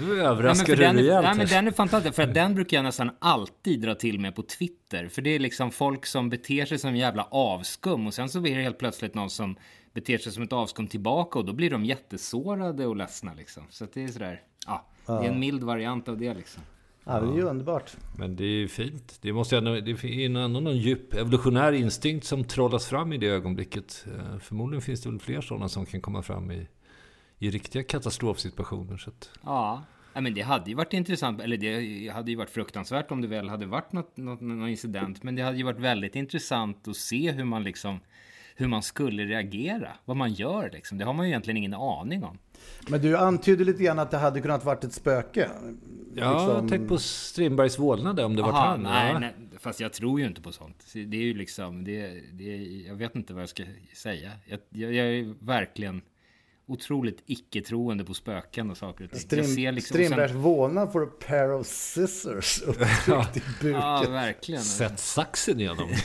Nu 0.00 0.22
överraskar 0.22 0.76
du 0.76 0.82
den, 0.82 0.98
är, 0.98 1.02
rejält. 1.02 1.24
nej, 1.26 1.36
men 1.36 1.46
den 1.46 1.66
är 1.66 1.70
fantastisk, 1.70 2.14
för 2.14 2.22
att 2.22 2.34
den 2.34 2.54
brukar 2.54 2.76
jag 2.76 2.84
nästan 2.84 3.10
alltid 3.18 3.80
dra 3.80 3.94
till 3.94 4.20
med 4.20 4.34
på 4.34 4.42
Twitter. 4.42 5.08
För 5.08 5.22
det 5.22 5.30
är 5.30 5.38
liksom 5.38 5.70
folk 5.70 6.06
som 6.06 6.30
beter 6.30 6.64
sig 6.66 6.78
som 6.78 6.96
jävla 6.96 7.22
avskum 7.30 8.06
och 8.06 8.14
sen 8.14 8.28
så 8.28 8.40
blir 8.40 8.56
det 8.56 8.62
helt 8.62 8.78
plötsligt 8.78 9.14
någon 9.14 9.30
som 9.30 9.56
beter 9.94 10.18
sig 10.18 10.32
som 10.32 10.42
ett 10.42 10.52
avskum 10.52 10.86
tillbaka 10.86 11.38
och 11.38 11.44
då 11.44 11.52
blir 11.52 11.70
de 11.70 11.84
jättesårade 11.84 12.86
och 12.86 12.96
ledsna 12.96 13.34
liksom. 13.34 13.62
Så 13.70 13.84
att 13.84 13.92
det 13.94 14.04
är 14.04 14.08
sådär, 14.08 14.40
ja, 14.66 14.86
det 15.06 15.26
är 15.26 15.32
en 15.32 15.40
mild 15.40 15.62
variant 15.62 16.08
av 16.08 16.18
det 16.18 16.34
liksom. 16.34 16.62
Ja, 17.04 17.20
det 17.20 17.32
är 17.32 17.36
ju 17.36 17.42
underbart. 17.42 17.96
Men 18.18 18.36
det 18.36 18.44
är 18.44 18.48
ju 18.58 18.68
fint. 18.68 19.18
Det 19.20 19.32
måste 19.32 19.54
ju 19.54 19.58
ändå, 19.58 19.80
det 19.80 19.90
är 19.90 20.06
ju 20.06 20.24
ändå 20.24 20.60
någon 20.60 20.76
djup 20.76 21.14
evolutionär 21.14 21.72
instinkt 21.72 22.26
som 22.26 22.44
trollas 22.44 22.86
fram 22.86 23.12
i 23.12 23.18
det 23.18 23.26
ögonblicket. 23.26 24.06
Eh, 24.06 24.38
Förmodligen 24.38 24.82
finns 24.82 25.02
det 25.02 25.10
väl 25.10 25.18
fler 25.18 25.40
sådana 25.40 25.68
som 25.68 25.86
kan 25.86 26.00
komma 26.00 26.22
fram 26.22 26.50
i, 26.50 26.66
i 27.38 27.50
riktiga 27.50 27.82
katastrofsituationer. 27.82 28.96
Så 28.96 29.10
att, 29.10 29.30
Ja, 29.44 29.82
ja, 30.14 30.20
men 30.20 30.34
det 30.34 30.40
hade 30.42 30.70
ju 30.70 30.76
varit 30.76 30.92
intressant, 30.92 31.40
eller 31.40 31.56
det 31.56 32.08
hade 32.08 32.30
ju 32.30 32.36
varit 32.36 32.50
fruktansvärt 32.50 33.10
om 33.10 33.20
det 33.20 33.28
väl 33.28 33.48
hade 33.48 33.66
varit 33.66 33.92
något, 33.92 34.16
något, 34.16 34.40
någon 34.40 34.68
incident. 34.68 35.22
Men 35.22 35.34
det 35.36 35.42
hade 35.42 35.56
ju 35.56 35.62
varit 35.62 35.80
väldigt 35.80 36.16
intressant 36.16 36.88
att 36.88 36.96
se 36.96 37.32
hur 37.32 37.44
man 37.44 37.62
liksom, 37.62 38.00
hur 38.56 38.68
man 38.68 38.82
skulle 38.82 39.24
reagera. 39.24 39.92
Vad 40.04 40.16
man 40.16 40.32
gör 40.32 40.70
liksom. 40.72 40.98
Det 40.98 41.04
har 41.04 41.12
man 41.12 41.26
ju 41.26 41.30
egentligen 41.30 41.56
ingen 41.56 41.74
aning 41.74 42.24
om. 42.24 42.38
Men 42.88 43.00
du 43.00 43.16
antydde 43.16 43.64
lite 43.64 43.82
grann 43.82 43.98
att 43.98 44.10
det 44.10 44.16
hade 44.18 44.40
kunnat 44.40 44.64
varit 44.64 44.84
ett 44.84 44.92
spöke. 44.92 45.50
ja, 46.14 46.32
Liksom- 46.46 46.68
tänk 46.68 46.88
på 46.88 46.98
Strindbergs 46.98 47.78
vålnad 47.78 48.20
om 48.20 48.36
det 48.36 48.42
var 48.42 48.52
han. 48.52 48.82
nej, 48.82 49.12
ja. 49.12 49.18
nej, 49.18 49.34
fast 49.58 49.80
jag 49.80 49.92
tror 49.92 50.20
ju 50.20 50.26
inte 50.26 50.40
på 50.42 50.52
sånt. 50.52 50.82
Så 50.86 50.98
Det 50.98 51.16
är 51.16 51.22
ju 51.22 51.34
liksom, 51.34 51.84
det, 51.84 52.20
det, 52.32 52.56
jag 52.88 52.94
vet 52.94 53.16
inte 53.16 53.32
vad 53.34 53.42
jag 53.42 53.48
ska 53.48 53.62
säga. 53.94 54.30
Jag, 54.46 54.58
jag, 54.70 54.92
jag 54.92 55.06
är 55.06 55.34
verkligen 55.44 56.02
otroligt 56.68 57.22
icke-troende 57.26 58.04
på 58.04 58.14
spöken 58.14 58.70
och 58.70 58.76
saker 58.76 59.04
och 59.04 59.10
ting. 59.10 59.20
Jag 59.30 59.44
ser 59.46 59.52
Strim, 59.52 59.74
liksom, 59.74 59.94
och 59.94 59.98
sen- 59.98 60.04
Strindbergs 60.06 60.32
vålnad 60.32 60.92
får 60.92 61.02
a 61.02 61.08
pair 61.26 61.52
of 61.52 61.66
scissors 61.66 62.62
upptryckt 62.62 63.36
i 63.36 63.42
buken. 63.60 63.80
Ja, 63.80 64.04
verkligen. 64.08 64.62
Sätt 64.62 64.98
saxen 64.98 65.60
igenom. 65.60 65.88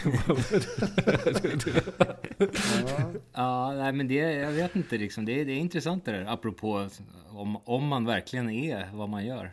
Ja, 3.33 3.73
nej, 3.73 3.93
men 3.93 4.07
det, 4.07 4.15
jag 4.15 4.51
vet 4.51 4.75
inte 4.75 4.97
liksom. 4.97 5.25
Det 5.25 5.41
är, 5.41 5.45
det 5.45 5.51
är 5.51 5.57
intressant 5.57 6.05
det 6.05 6.11
där, 6.11 6.25
apropå 6.33 6.87
om, 7.29 7.57
om 7.63 7.87
man 7.87 8.05
verkligen 8.05 8.49
är 8.49 8.89
vad 8.93 9.09
man 9.09 9.25
gör. 9.25 9.51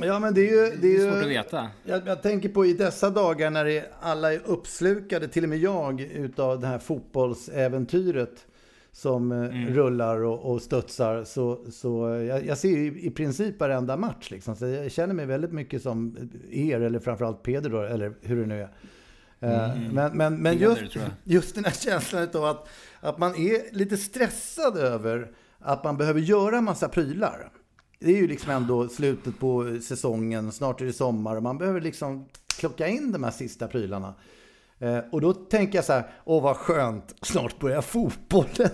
Ja, 0.00 0.18
men 0.18 0.34
det 0.34 0.40
är 0.40 0.50
ju... 0.66 0.70
Det 0.70 0.76
Det 0.80 0.86
är 0.88 0.94
är 0.94 1.04
ju 1.04 1.10
svårt 1.12 1.22
att 1.22 1.30
veta. 1.30 1.68
Jag, 1.84 2.06
jag 2.06 2.22
tänker 2.22 2.48
på 2.48 2.66
i 2.66 2.72
dessa 2.72 3.10
dagar 3.10 3.50
när 3.50 3.64
det, 3.64 3.90
alla 4.00 4.32
är 4.32 4.40
uppslukade, 4.44 5.28
till 5.28 5.42
och 5.42 5.48
med 5.48 5.58
jag, 5.58 6.00
utav 6.00 6.60
det 6.60 6.66
här 6.66 6.78
fotbollsäventyret 6.78 8.46
som 8.92 9.32
eh, 9.32 9.38
Mm. 9.38 9.74
rullar 9.74 10.24
och, 10.24 10.52
och 10.52 10.62
studsar. 10.62 11.24
Så, 11.24 11.58
så 11.70 12.12
eh, 12.14 12.22
jag, 12.22 12.46
jag 12.46 12.58
ser 12.58 12.68
ju 12.68 13.00
i, 13.00 13.10
princip 13.10 13.60
varenda 13.60 13.96
match. 13.96 14.30
Liksom. 14.30 14.56
Så 14.56 14.66
jag 14.66 14.92
känner 14.92 15.14
mig 15.14 15.26
väldigt 15.26 15.52
mycket 15.52 15.82
som 15.82 16.16
er, 16.50 16.80
eller 16.80 16.98
framförallt 16.98 17.42
Peder 17.42 17.70
då, 17.70 17.82
eller 17.82 18.14
hur 18.22 18.40
det 18.40 18.46
nu 18.46 18.60
är. 18.60 18.70
Eh, 19.40 19.76
Men, 19.92 20.16
men, 20.16 20.36
men 20.42 20.58
Peder, 20.58 20.76
just, 20.82 20.96
Mm. 20.96 21.08
just 21.24 21.54
den 21.54 21.64
här 21.64 21.72
känslan 21.72 22.28
av 22.34 22.44
att, 22.44 22.68
att 23.00 23.18
man 23.18 23.34
är 23.34 23.74
lite 23.74 23.96
stressad 23.96 24.76
över 24.76 25.30
att 25.58 25.84
man 25.84 25.96
behöver 25.96 26.20
göra 26.20 26.60
massa 26.60 26.88
prylar. 26.88 27.50
Det 28.00 28.12
är 28.12 28.16
ju 28.16 28.28
liksom 28.28 28.50
ändå 28.50 28.88
slutet 28.88 29.38
på 29.38 29.78
säsongen, 29.82 30.52
snart 30.52 30.80
är 30.80 30.84
det 30.84 30.92
sommar 30.92 31.36
och 31.36 31.42
man 31.42 31.58
behöver 31.58 31.80
liksom 31.80 32.28
klocka 32.58 32.88
in 32.88 33.12
de 33.12 33.24
här 33.24 33.30
sista 33.30 33.68
prylarna. 33.68 34.14
Eh, 34.78 34.98
och 35.12 35.20
då 35.20 35.32
tänker 35.32 35.78
jag 35.78 35.84
så 35.84 35.92
här, 35.92 36.10
åh 36.24 36.42
vad 36.42 36.56
skönt, 36.56 37.14
snart 37.22 37.58
börjar 37.58 37.82
fotbollen. 37.82 38.70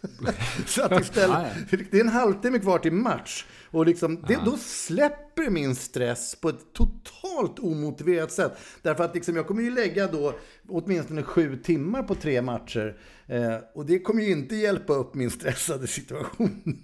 så 0.66 0.82
att 0.82 1.00
istället, 1.00 1.46
det 1.90 1.96
är 1.96 2.00
en 2.00 2.08
halvtimme 2.08 2.58
kvar 2.58 2.78
till 2.78 2.92
match. 2.92 3.44
Och 3.70 3.86
liksom, 3.86 4.24
det, 4.28 4.38
då 4.44 4.56
släpper 4.56 5.50
min 5.50 5.74
stress 5.74 6.34
på 6.34 6.48
ett 6.48 6.72
totalt 6.72 7.58
omotiverat 7.58 8.32
sätt. 8.32 8.52
Därför 8.82 9.04
att 9.04 9.14
liksom, 9.14 9.36
jag 9.36 9.46
kommer 9.46 9.62
ju 9.62 9.70
lägga 9.70 10.06
då 10.06 10.34
åtminstone 10.68 11.22
sju 11.22 11.56
timmar 11.56 12.02
på 12.02 12.14
tre 12.14 12.42
matcher. 12.42 12.96
Eh, 13.26 13.56
och 13.74 13.86
det 13.86 13.98
kommer 13.98 14.22
ju 14.22 14.30
inte 14.30 14.56
hjälpa 14.56 14.92
upp 14.92 15.14
min 15.14 15.30
stressade 15.30 15.86
situation 15.86 16.78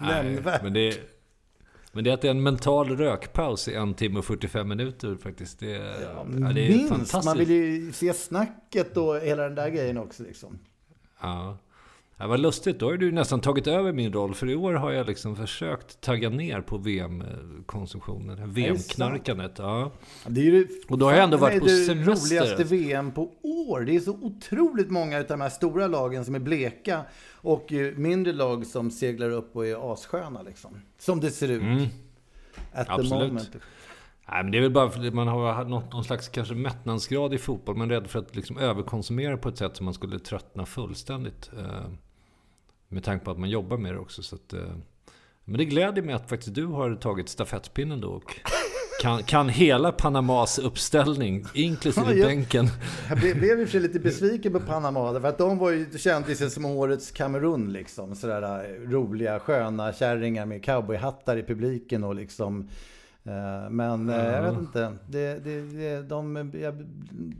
nämnvärt. 0.00 0.62
men, 0.62 0.72
det, 0.72 1.17
men 1.92 2.04
det 2.04 2.10
är 2.10 2.14
att 2.14 2.20
det 2.20 2.28
är 2.28 2.30
en 2.30 2.42
mental 2.42 2.96
rökpaus 2.96 3.68
i 3.68 3.74
en 3.74 3.94
timme 3.94 4.18
och 4.18 4.24
45 4.24 4.68
minuter 4.68 5.16
faktiskt. 5.22 5.58
Det, 5.58 5.74
är- 5.76 6.02
ja, 6.02 6.24
det 6.54 6.66
är 6.66 6.68
Minst, 6.68 6.88
fantastiskt. 6.88 7.24
man 7.24 7.38
vill 7.38 7.50
ju 7.50 7.92
se 7.92 8.14
snacket 8.14 8.96
och 8.96 9.16
hela 9.20 9.42
den 9.42 9.54
där 9.54 9.68
grejen 9.68 9.98
också 9.98 10.22
liksom. 10.22 10.58
Ja. 11.20 11.58
Ja, 12.20 12.26
vad 12.26 12.40
lustigt, 12.40 12.78
då 12.80 12.86
har 12.90 12.96
du 12.96 13.12
nästan 13.12 13.40
tagit 13.40 13.66
över 13.66 13.92
min 13.92 14.12
roll. 14.12 14.34
För 14.34 14.50
i 14.50 14.54
år 14.54 14.72
har 14.74 14.92
jag 14.92 15.06
liksom 15.06 15.36
försökt 15.36 16.00
tagga 16.00 16.28
ner 16.30 16.60
på 16.60 16.78
VM-konsumtionen. 16.78 18.52
VM-knarkandet. 18.52 19.52
Ja. 19.58 19.90
Det 20.26 20.40
är 20.40 20.44
ju 20.44 20.68
Och 20.88 20.98
då 20.98 21.06
har 21.06 21.12
jag 21.12 21.24
ändå 21.24 21.36
varit 21.36 21.60
på 21.60 21.66
är 21.66 21.70
det 21.70 21.84
semester. 21.84 22.36
roligaste 22.36 22.64
VM 22.64 23.12
på 23.12 23.22
år. 23.42 23.80
Det 23.80 23.96
är 23.96 24.00
så 24.00 24.12
otroligt 24.12 24.90
många 24.90 25.18
av 25.18 25.24
de 25.26 25.40
här 25.40 25.48
stora 25.48 25.86
lagen 25.86 26.24
som 26.24 26.34
är 26.34 26.38
bleka 26.38 27.04
och 27.34 27.72
eh, 27.72 27.94
mindre 27.96 28.32
lag 28.32 28.66
som 28.66 28.90
seglar 28.90 29.30
upp 29.30 29.56
och 29.56 29.66
är 29.66 29.92
assköna 29.92 30.42
liksom. 30.42 30.80
Som 30.98 31.20
det 31.20 31.30
ser 31.30 31.48
ut. 31.48 31.62
At 31.62 31.66
the 31.66 31.66
Mm. 31.66 31.88
Absolut. 33.00 33.10
moment. 33.28 33.50
Nej, 34.30 34.42
men 34.42 34.52
det 34.52 34.58
är 34.58 34.62
väl 34.62 34.70
bara 34.70 34.90
för 34.90 35.06
att 35.06 35.14
man 35.14 35.28
har 35.28 35.64
nått 35.64 35.92
någon 35.92 36.04
slags 36.04 36.28
kanske 36.28 36.54
mättnadsgrad 36.54 37.34
i 37.34 37.38
fotboll. 37.38 37.76
Man 37.76 37.90
är 37.90 37.94
rädd 37.94 38.06
för 38.10 38.18
att 38.18 38.36
liksom 38.36 38.58
överkonsumera 38.58 39.36
på 39.36 39.48
ett 39.48 39.58
sätt 39.58 39.76
som 39.76 39.84
man 39.84 39.94
skulle 39.94 40.18
tröttna 40.18 40.66
fullständigt. 40.66 41.50
Med 42.88 43.04
tanke 43.04 43.24
på 43.24 43.30
att 43.30 43.38
man 43.38 43.50
jobbar 43.50 43.76
med 43.76 43.94
det 43.94 43.98
också. 43.98 44.22
Så 44.22 44.36
att, 44.36 44.52
eh, 44.52 44.60
men 45.44 45.58
det 45.58 45.64
gläder 45.64 46.02
mig 46.02 46.14
att 46.14 46.28
faktiskt 46.28 46.54
du 46.54 46.66
har 46.66 46.94
tagit 46.94 47.28
stafettpinnen 47.28 48.00
då. 48.00 48.08
Och 48.08 48.40
kan, 49.02 49.22
kan 49.22 49.48
hela 49.48 49.92
Panamas 49.92 50.58
uppställning, 50.58 51.44
inklusive 51.54 52.14
Ja, 52.14 52.26
bänken. 52.26 52.66
Jag 53.08 53.18
blev, 53.18 53.38
blev 53.38 53.60
i 53.60 53.64
och 53.64 53.68
för 53.68 53.72
sig 53.72 53.80
lite 53.80 54.00
besviken 54.00 54.52
på 54.52 54.60
Panama, 54.60 55.20
för 55.20 55.28
att 55.28 55.38
de 55.38 55.58
var 55.58 55.70
ju 55.70 55.98
kändisar 55.98 56.48
som 56.48 56.64
årets 56.64 57.10
Kamerun 57.10 57.72
liksom. 57.72 58.14
Sådär 58.14 58.42
eh, 58.42 58.90
roliga, 58.90 59.40
sköna 59.40 59.92
kärringar 59.92 60.46
med 60.46 60.64
cowboyhattar 60.64 61.36
i 61.36 61.42
publiken 61.42 62.04
och 62.04 62.14
liksom 62.14 62.68
men 63.70 64.08
eh, 64.08 64.16
jag 64.16 64.42
vet 64.42 64.60
inte. 64.60 64.96
Det, 65.06 65.44
det, 65.44 65.60
det, 65.60 66.02
de, 66.02 66.52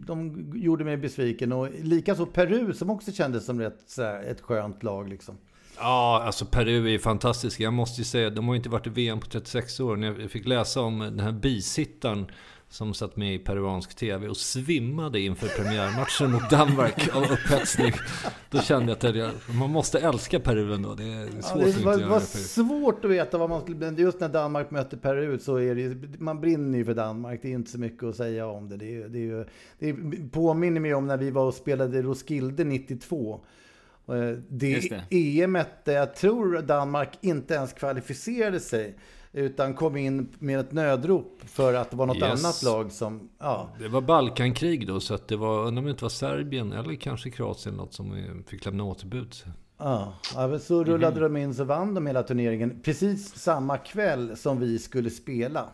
de 0.06 0.46
gjorde 0.54 0.84
mig 0.84 0.96
besviken. 0.96 1.52
Och 1.52 1.68
likaså 1.82 2.26
Peru 2.26 2.72
som 2.72 2.90
också 2.90 3.12
kändes 3.12 3.46
som 3.46 3.70
sådär, 3.86 4.22
ett 4.22 4.40
skönt 4.40 4.82
lag. 4.82 5.08
Liksom. 5.08 5.38
Ja, 5.78 6.22
alltså 6.26 6.44
Peru 6.44 6.86
är 6.86 6.90
ju 6.90 6.98
fantastiska. 6.98 7.64
Jag 7.64 7.72
måste 7.72 8.00
ju 8.00 8.04
säga, 8.04 8.30
de 8.30 8.46
har 8.48 8.54
ju 8.54 8.56
inte 8.56 8.68
varit 8.68 8.86
i 8.86 8.90
VM 8.90 9.20
på 9.20 9.26
36 9.26 9.80
år. 9.80 9.96
När 9.96 10.20
jag 10.20 10.30
fick 10.30 10.46
läsa 10.46 10.80
om 10.80 10.98
den 10.98 11.20
här 11.20 11.32
bisittaren 11.32 12.30
som 12.70 12.94
satt 12.94 13.16
med 13.16 13.34
i 13.34 13.38
peruansk 13.38 13.94
TV 13.94 14.28
och 14.28 14.36
svimmade 14.36 15.20
inför 15.20 15.48
premiärmatchen 15.48 16.32
mot 16.32 16.50
Danmark 16.50 17.16
av 17.16 17.22
upphetsning. 17.22 17.92
Då 18.50 18.60
kände 18.60 18.96
jag 19.00 19.10
att 19.10 19.16
jag, 19.16 19.30
man 19.58 19.70
måste 19.70 19.98
älska 19.98 20.40
Peru 20.40 20.74
ändå. 20.74 20.94
Det 20.94 21.04
är 21.04 21.28
Ja, 21.36 21.42
svårt 21.42 21.58
det 21.62 21.68
att 21.70 21.76
inte 21.76 21.84
var, 21.84 21.98
var 22.08 22.20
det. 22.20 22.26
Svårt 22.26 23.04
att 23.04 23.10
veta 23.10 23.38
vad 23.38 23.50
man 23.50 23.60
skulle... 23.62 23.76
men 23.78 23.96
Just 23.96 24.20
när 24.20 24.28
Danmark 24.28 24.70
mötte 24.70 24.96
Peru 24.96 25.38
så 25.38 25.56
är 25.56 25.74
det 25.74 25.80
ju- 25.80 26.12
Man 26.18 26.40
brinner 26.40 26.78
ju 26.78 26.84
för 26.84 26.94
Danmark. 26.94 27.42
Det 27.42 27.48
är 27.48 27.52
inte 27.52 27.70
så 27.70 27.78
mycket 27.78 28.02
att 28.04 28.16
säga 28.16 28.46
om 28.46 28.68
det. 28.68 28.76
Det, 28.76 28.94
är, 28.96 29.08
det, 29.08 29.18
är, 29.18 29.22
ju- 29.22 29.44
det 29.78 29.88
är, 29.88 30.28
påminner 30.30 30.80
mig 30.80 30.94
om 30.94 31.06
när 31.06 31.16
vi 31.16 31.30
var 31.30 31.44
och 31.44 31.54
spelade 31.54 32.02
Roskilde 32.02 32.64
92. 32.64 33.40
Eh, 34.08 34.14
Det, 34.48 34.90
det. 35.10 35.40
EM 35.42 35.58
jag 35.84 36.14
tror 36.14 36.62
Danmark 36.62 37.18
inte 37.20 37.54
ens 37.54 37.72
kvalificerade 37.72 38.60
sig. 38.60 38.94
Utan 39.32 39.74
kom 39.74 39.96
in 39.96 40.28
med 40.38 40.60
ett 40.60 40.72
nödrop 40.72 41.40
för 41.46 41.74
att 41.74 41.90
det 41.90 41.96
var 41.96 42.06
något 42.06 42.16
Yes. 42.16 42.44
annat 42.44 42.62
lag 42.62 42.92
som... 42.92 43.28
Ja, 43.38 43.68
Det 43.80 43.88
var 43.88 44.00
Balkankrig 44.00 44.86
då, 44.86 45.00
så 45.00 45.14
att 45.14 45.28
det 45.28 45.36
var, 45.36 45.66
undrar 45.66 45.80
om 45.80 45.84
det 45.84 45.90
inte 45.90 46.04
var 46.04 46.08
Serbien 46.08 46.72
eller 46.72 46.94
kanske 46.94 47.30
Kroatien 47.30 47.74
något 47.74 47.92
som 47.94 48.12
eh, 48.16 48.24
fick 48.46 48.64
lämna 48.64 48.84
återbud. 48.84 49.34
Ja, 49.78 50.12
ja, 50.34 50.58
så 50.58 50.84
rullade 50.84 51.20
de 51.20 51.36
in 51.36 51.54
så 51.54 51.64
vann 51.64 51.94
de 51.94 52.06
hela 52.06 52.22
turneringen 52.22 52.80
precis 52.84 53.34
samma 53.38 53.76
kväll 53.78 54.36
som 54.36 54.60
vi 54.60 54.78
skulle 54.78 55.10
spela. 55.10 55.64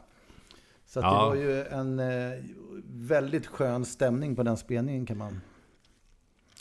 Så 0.87 0.99
att 1.00 1.04
det 1.04 1.08
Ja. 1.08 1.26
var 1.28 1.34
ju 1.34 1.62
en 1.64 1.99
eh, 2.00 2.38
väldigt 2.87 3.46
skön 3.46 3.84
stämning 3.84 4.37
på 4.37 4.42
den 4.42 4.56
spelningen 4.56 5.06
kan 5.06 5.18
man... 5.18 5.40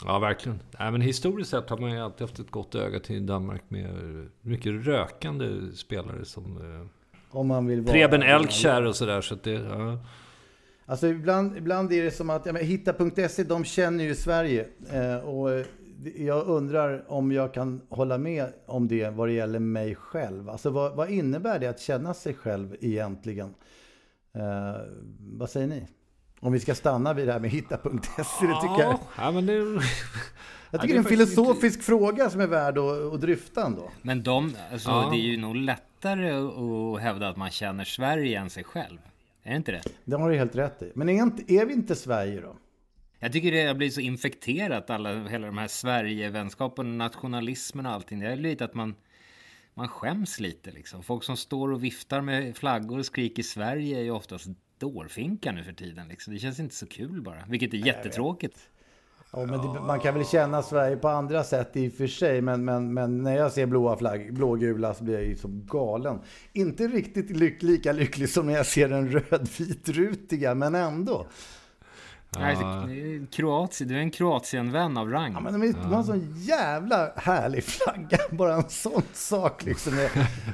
Ja, 0.06 0.20
verkligen. 0.20 0.60
Nej, 0.80 0.92
men 0.92 1.02
historiskt 1.02 1.50
sett 1.50 1.70
har 1.70 1.78
man 1.78 1.92
ju 1.92 2.00
alltid 2.00 2.22
haft 2.22 2.40
ett 2.40 2.52
gott 2.52 2.76
öga 2.76 3.00
till 3.00 3.26
Danmark 3.26 3.64
med 3.68 3.90
mycket 4.42 4.86
rökande 4.86 5.72
spelare 5.76 6.26
som 6.26 6.58
eh, 6.58 6.88
Om 7.38 7.48
man 7.48 7.68
vill 7.68 7.82
vara... 7.82 7.94
Preben 7.94 8.24
Elkjær 8.24 8.86
och 8.86 8.96
sådär. 8.96 9.22
Så 9.22 9.34
att 9.34 9.44
det, 9.44 9.52
ja. 9.52 10.00
Alltså 10.86 11.08
ibland, 11.08 11.58
ibland 11.58 11.94
är 11.94 12.04
det 12.04 12.12
som 12.12 12.30
att, 12.30 12.46
ja, 12.46 12.54
Hitta.se, 12.54 13.44
de 13.44 13.64
känner 13.64 14.04
ju 14.04 14.16
Sverige. 14.16 14.68
Eh, 14.92 15.16
och 15.18 15.52
eh, 15.52 15.66
jag 16.16 16.48
undrar 16.48 17.12
om 17.12 17.32
jag 17.32 17.54
kan 17.54 17.82
hålla 17.90 18.18
med 18.18 18.48
om 18.66 18.88
det 18.88 19.10
vad 19.10 19.28
det 19.28 19.34
gäller 19.34 19.60
mig 19.60 19.96
själv. 19.96 20.50
Alltså 20.50 20.70
vad, 20.70 20.96
vad 20.96 21.10
innebär 21.10 21.60
det 21.60 21.68
att 21.68 21.80
känna 21.80 22.14
sig 22.14 22.34
själv 22.34 22.76
egentligen? 22.82 23.54
Eh, 24.36 24.82
vad 25.20 25.50
säger 25.50 25.68
ni? 25.68 25.88
Om 26.44 26.54
vi 26.54 26.60
ska 26.60 26.76
stanna 26.76 27.14
vid 27.14 27.28
det 27.28 27.34
här 27.34 27.40
med 27.40 27.50
Hitta.se, 27.50 28.48
det 28.48 28.62
tycker 28.62 28.82
jag. 28.82 29.00
Ja, 29.18 29.32
men 29.32 29.46
det, 29.46 29.54
Jag 29.54 29.82
Ja, 30.72 30.82
tycker 30.82 30.88
det 30.88 30.88
det 30.88 30.94
är 30.94 30.98
en 30.98 31.04
filosofisk 31.04 31.84
fråga 31.84 32.30
som 32.30 32.42
är 32.42 32.48
värd 32.48 32.78
att, 32.78 33.14
att 33.14 33.22
dryfta 33.22 33.66
ändå. 33.66 33.92
Men 34.02 34.24
de, 34.24 34.56
alltså, 34.72 34.90
Ja. 34.90 35.10
det 35.12 35.18
är 35.18 35.22
ju 35.22 35.38
nog 35.38 35.56
lättare 35.56 36.32
att 36.32 37.02
hävda 37.02 37.28
att 37.30 37.38
man 37.38 37.50
känner 37.52 37.84
Sverige 37.84 38.40
än 38.40 38.50
sig 38.50 38.64
själv. 38.64 38.98
Är 39.44 39.52
det 39.52 39.58
inte 39.58 39.72
det? 39.72 39.82
Det 40.06 40.16
har 40.16 40.30
du 40.30 40.38
helt 40.38 40.56
rätt 40.56 40.82
i. 40.82 40.92
Men 40.96 41.10
är, 41.10 41.24
inte, 41.24 41.54
är 41.54 41.66
vi 41.66 41.74
inte 41.74 41.96
Sverige 41.96 42.42
då? 42.42 42.56
Jag 43.20 43.32
tycker 43.34 43.52
det 43.52 43.64
har 43.68 43.74
blivit 43.74 43.94
så 43.94 44.02
infekterat, 44.02 44.90
alla, 44.90 45.28
hela 45.28 45.48
de 45.48 45.58
här 45.58 45.68
Sverigevänskapen, 45.68 46.98
nationalismen 46.98 47.86
och 47.86 47.92
allting. 47.92 48.20
Det 48.20 48.28
är 48.28 48.36
lite 48.36 48.66
att 48.66 48.74
man, 48.74 48.96
man 49.74 49.88
skäms 49.88 50.40
lite 50.40 50.72
liksom. 50.72 51.04
Folk 51.04 51.24
som 51.24 51.38
står 51.38 51.72
och 51.72 51.84
viftar 51.84 52.22
med 52.22 52.58
flaggor 52.58 53.00
och 53.00 53.06
skriker 53.06 53.44
Sverige 53.44 53.98
är 53.98 54.04
ju 54.04 54.12
oftast 54.12 54.48
dårfinka 54.84 55.52
nu 55.52 55.64
för 55.64 55.74
tiden. 55.74 56.08
Liksom. 56.08 56.34
Det 56.34 56.40
känns 56.40 56.60
inte 56.60 56.76
så 56.76 56.88
kul 56.88 57.22
bara, 57.22 57.46
vilket 57.48 57.74
är 57.74 57.78
jättetråkigt. 57.78 58.58
Ja, 59.32 59.46
men 59.46 59.62
det, 59.62 59.82
man 59.82 60.00
kan 60.00 60.14
väl 60.14 60.26
känna 60.26 60.62
Sverige 60.62 60.96
på 60.96 61.08
andra 61.08 61.44
sätt 61.44 61.78
i 61.78 61.90
och 61.90 61.94
för 61.94 62.08
sig. 62.08 62.42
Men, 62.42 62.66
men, 62.66 62.94
men 62.94 63.24
när 63.24 63.38
jag 63.38 63.52
ser 63.52 63.66
blåa 63.66 63.98
flagg, 63.98 64.34
blågula 64.34 64.94
så 64.94 65.04
blir 65.04 65.14
jag 65.14 65.26
ju 65.26 65.36
så 65.36 65.48
galen. 65.48 66.20
Inte 66.54 66.88
riktigt 66.88 67.30
lyck, 67.30 67.64
lika 67.64 67.92
lycklig 67.92 68.30
som 68.30 68.46
när 68.46 68.54
jag 68.54 68.66
ser 68.66 68.90
den 68.90 69.12
rödvitrutiga, 69.12 70.56
men 70.56 70.76
ändå. 70.76 71.28
Nej, 72.40 72.56
det- 72.56 73.32
Kroatien, 73.32 73.90
du 73.90 73.96
är 73.96 74.00
en 74.00 74.12
Kroatien-vän 74.12 74.98
av 74.98 75.10
rang. 75.10 75.34
Ja, 75.34 75.40
men 75.40 75.62
de, 75.62 75.74
har 75.74 75.98
en 75.98 76.04
sån 76.04 76.36
jävla 76.38 77.12
härlig 77.16 77.64
flagga. 77.64 78.18
Bara 78.32 78.56
en 78.56 78.70
sån 78.70 79.02
sak 79.14 79.66
liksom. 79.66 79.96
Med, 79.96 80.10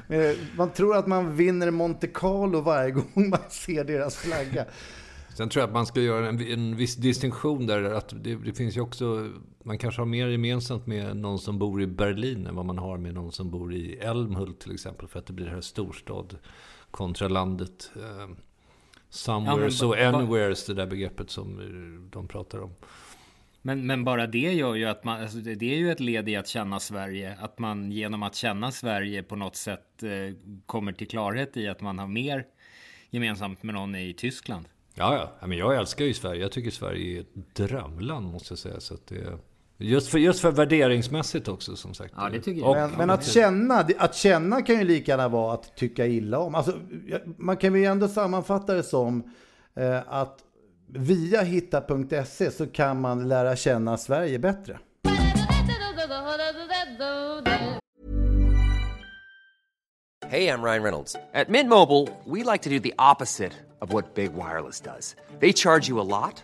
med, 0.07 0.35
man 0.57 0.69
tror 0.69 0.97
att 0.97 1.07
man 1.07 1.35
vinner 1.35 1.71
Monte 1.71 2.07
Carlo 2.07 2.61
varje 2.61 2.91
gång 2.91 3.29
man 3.29 3.39
ser 3.49 3.83
deras 3.83 4.15
flagga. 4.17 4.65
Sen 5.37 5.49
tror 5.49 5.61
jag 5.61 5.67
att 5.67 5.73
man 5.73 5.85
ska 5.85 6.01
göra 6.01 6.29
en, 6.29 6.41
en 6.41 6.75
viss 6.75 6.95
distinktion 6.95 7.67
där. 7.67 7.83
Att 7.83 8.13
det, 8.23 8.35
det 8.35 8.53
finns 8.53 8.77
ju 8.77 8.81
också... 8.81 9.29
Man 9.63 9.77
kanske 9.77 10.01
har 10.01 10.05
mer 10.05 10.27
gemensamt 10.27 10.87
med 10.87 11.17
någon 11.17 11.39
som 11.39 11.59
bor 11.59 11.81
i 11.81 11.87
Berlin 11.87 12.47
än 12.47 12.55
vad 12.55 12.65
man 12.65 12.77
har 12.77 12.97
med 12.97 13.13
någon 13.13 13.31
som 13.31 13.49
bor 13.51 13.73
i 13.73 13.95
Älmhult 13.97 14.59
till 14.59 14.73
exempel. 14.73 15.07
För 15.07 15.19
att 15.19 15.25
det 15.25 15.33
blir 15.33 15.45
det 15.45 15.51
här 15.51 15.61
storstad 15.61 16.37
kontra 16.91 17.27
landet. 17.27 17.91
Eh, 17.95 18.29
somewheres 19.09 19.81
Ja, 19.81 19.87
och 19.87 19.97
anywheres, 19.97 20.65
det 20.65 20.73
där 20.73 20.85
begreppet 20.85 21.29
som 21.29 21.59
eh, 21.59 22.09
de 22.11 22.27
pratar 22.27 22.59
om. 22.59 22.75
Men, 23.61 23.87
men 23.87 24.03
bara 24.03 24.27
det 24.27 24.53
gör 24.53 24.75
ju 24.75 24.85
att 24.85 25.03
man, 25.03 25.21
alltså 25.21 25.37
det, 25.37 25.55
det 25.55 25.73
är 25.73 25.77
ju 25.77 25.91
ett 25.91 25.99
led 25.99 26.29
i 26.29 26.35
att 26.35 26.47
känna 26.47 26.79
Sverige. 26.79 27.37
Att 27.41 27.59
man 27.59 27.91
genom 27.91 28.23
att 28.23 28.35
känna 28.35 28.71
Sverige 28.71 29.23
på 29.23 29.35
något 29.35 29.55
sätt 29.55 30.03
eh, 30.03 30.35
kommer 30.65 30.91
till 30.91 31.07
klarhet 31.07 31.57
i 31.57 31.67
att 31.67 31.81
man 31.81 31.99
har 31.99 32.07
mer 32.07 32.45
gemensamt 33.09 33.63
med 33.63 33.75
någon 33.75 33.95
i 33.95 34.13
Tyskland. 34.13 34.65
Ja, 34.93 35.35
ja. 35.41 35.47
men 35.47 35.57
jag 35.57 35.75
älskar 35.75 36.05
ju 36.05 36.13
Sverige. 36.13 36.41
Jag 36.41 36.51
tycker 36.51 36.71
Sverige 36.71 37.17
är 37.17 37.21
ett 37.21 37.55
drömland, 37.55 38.31
måste 38.31 38.51
jag 38.51 38.59
säga. 38.59 38.79
Så 38.79 38.97
det, 39.07 39.37
just, 39.85 40.07
för, 40.09 40.17
just 40.19 40.39
för 40.39 40.51
värderingsmässigt 40.51 41.47
också, 41.47 41.75
som 41.75 41.93
sagt. 41.93 42.13
Ja, 42.17 42.29
det 42.31 42.39
tycker 42.41 42.61
jag. 42.61 42.69
Och- 42.69 42.75
Men, 42.75 42.91
men 42.91 43.09
att, 43.09 43.25
känna, 43.25 43.85
att 43.97 44.15
känna 44.15 44.61
kan 44.61 44.75
ju 44.79 44.83
lika 44.83 45.11
gärna 45.11 45.27
vara 45.27 45.53
att 45.53 45.75
tycka 45.75 46.05
illa 46.05 46.39
om. 46.39 46.55
Alltså, 46.55 46.79
man 47.37 47.57
kan 47.57 47.75
ju 47.75 47.85
ändå 47.85 48.07
sammanfatta 48.07 48.73
det 48.73 48.83
som 48.83 49.23
eh, 49.75 49.99
att 50.07 50.39
via 50.87 51.41
hitta.se 51.41 52.51
så 52.51 52.67
kan 52.67 53.01
man 53.01 53.27
lära 53.27 53.55
känna 53.55 53.97
Sverige 53.97 54.39
bättre. 54.39 54.79
Hey, 60.27 60.47
I'm 60.47 60.61
Ryan 60.61 60.83
Reynolds. 60.83 61.15
At 61.33 61.49
Mint 61.49 61.69
Mobile, 61.69 62.07
we 62.25 62.43
like 62.43 62.61
to 62.63 62.69
do 62.69 62.79
the 62.79 62.93
opposite 62.99 63.53
of 63.81 63.91
what 63.93 64.13
Big 64.15 64.33
Wireless 64.33 64.79
does. 64.81 65.15
They 65.39 65.53
charge 65.53 65.87
you 65.87 65.99
a 65.99 66.03
lot, 66.03 66.43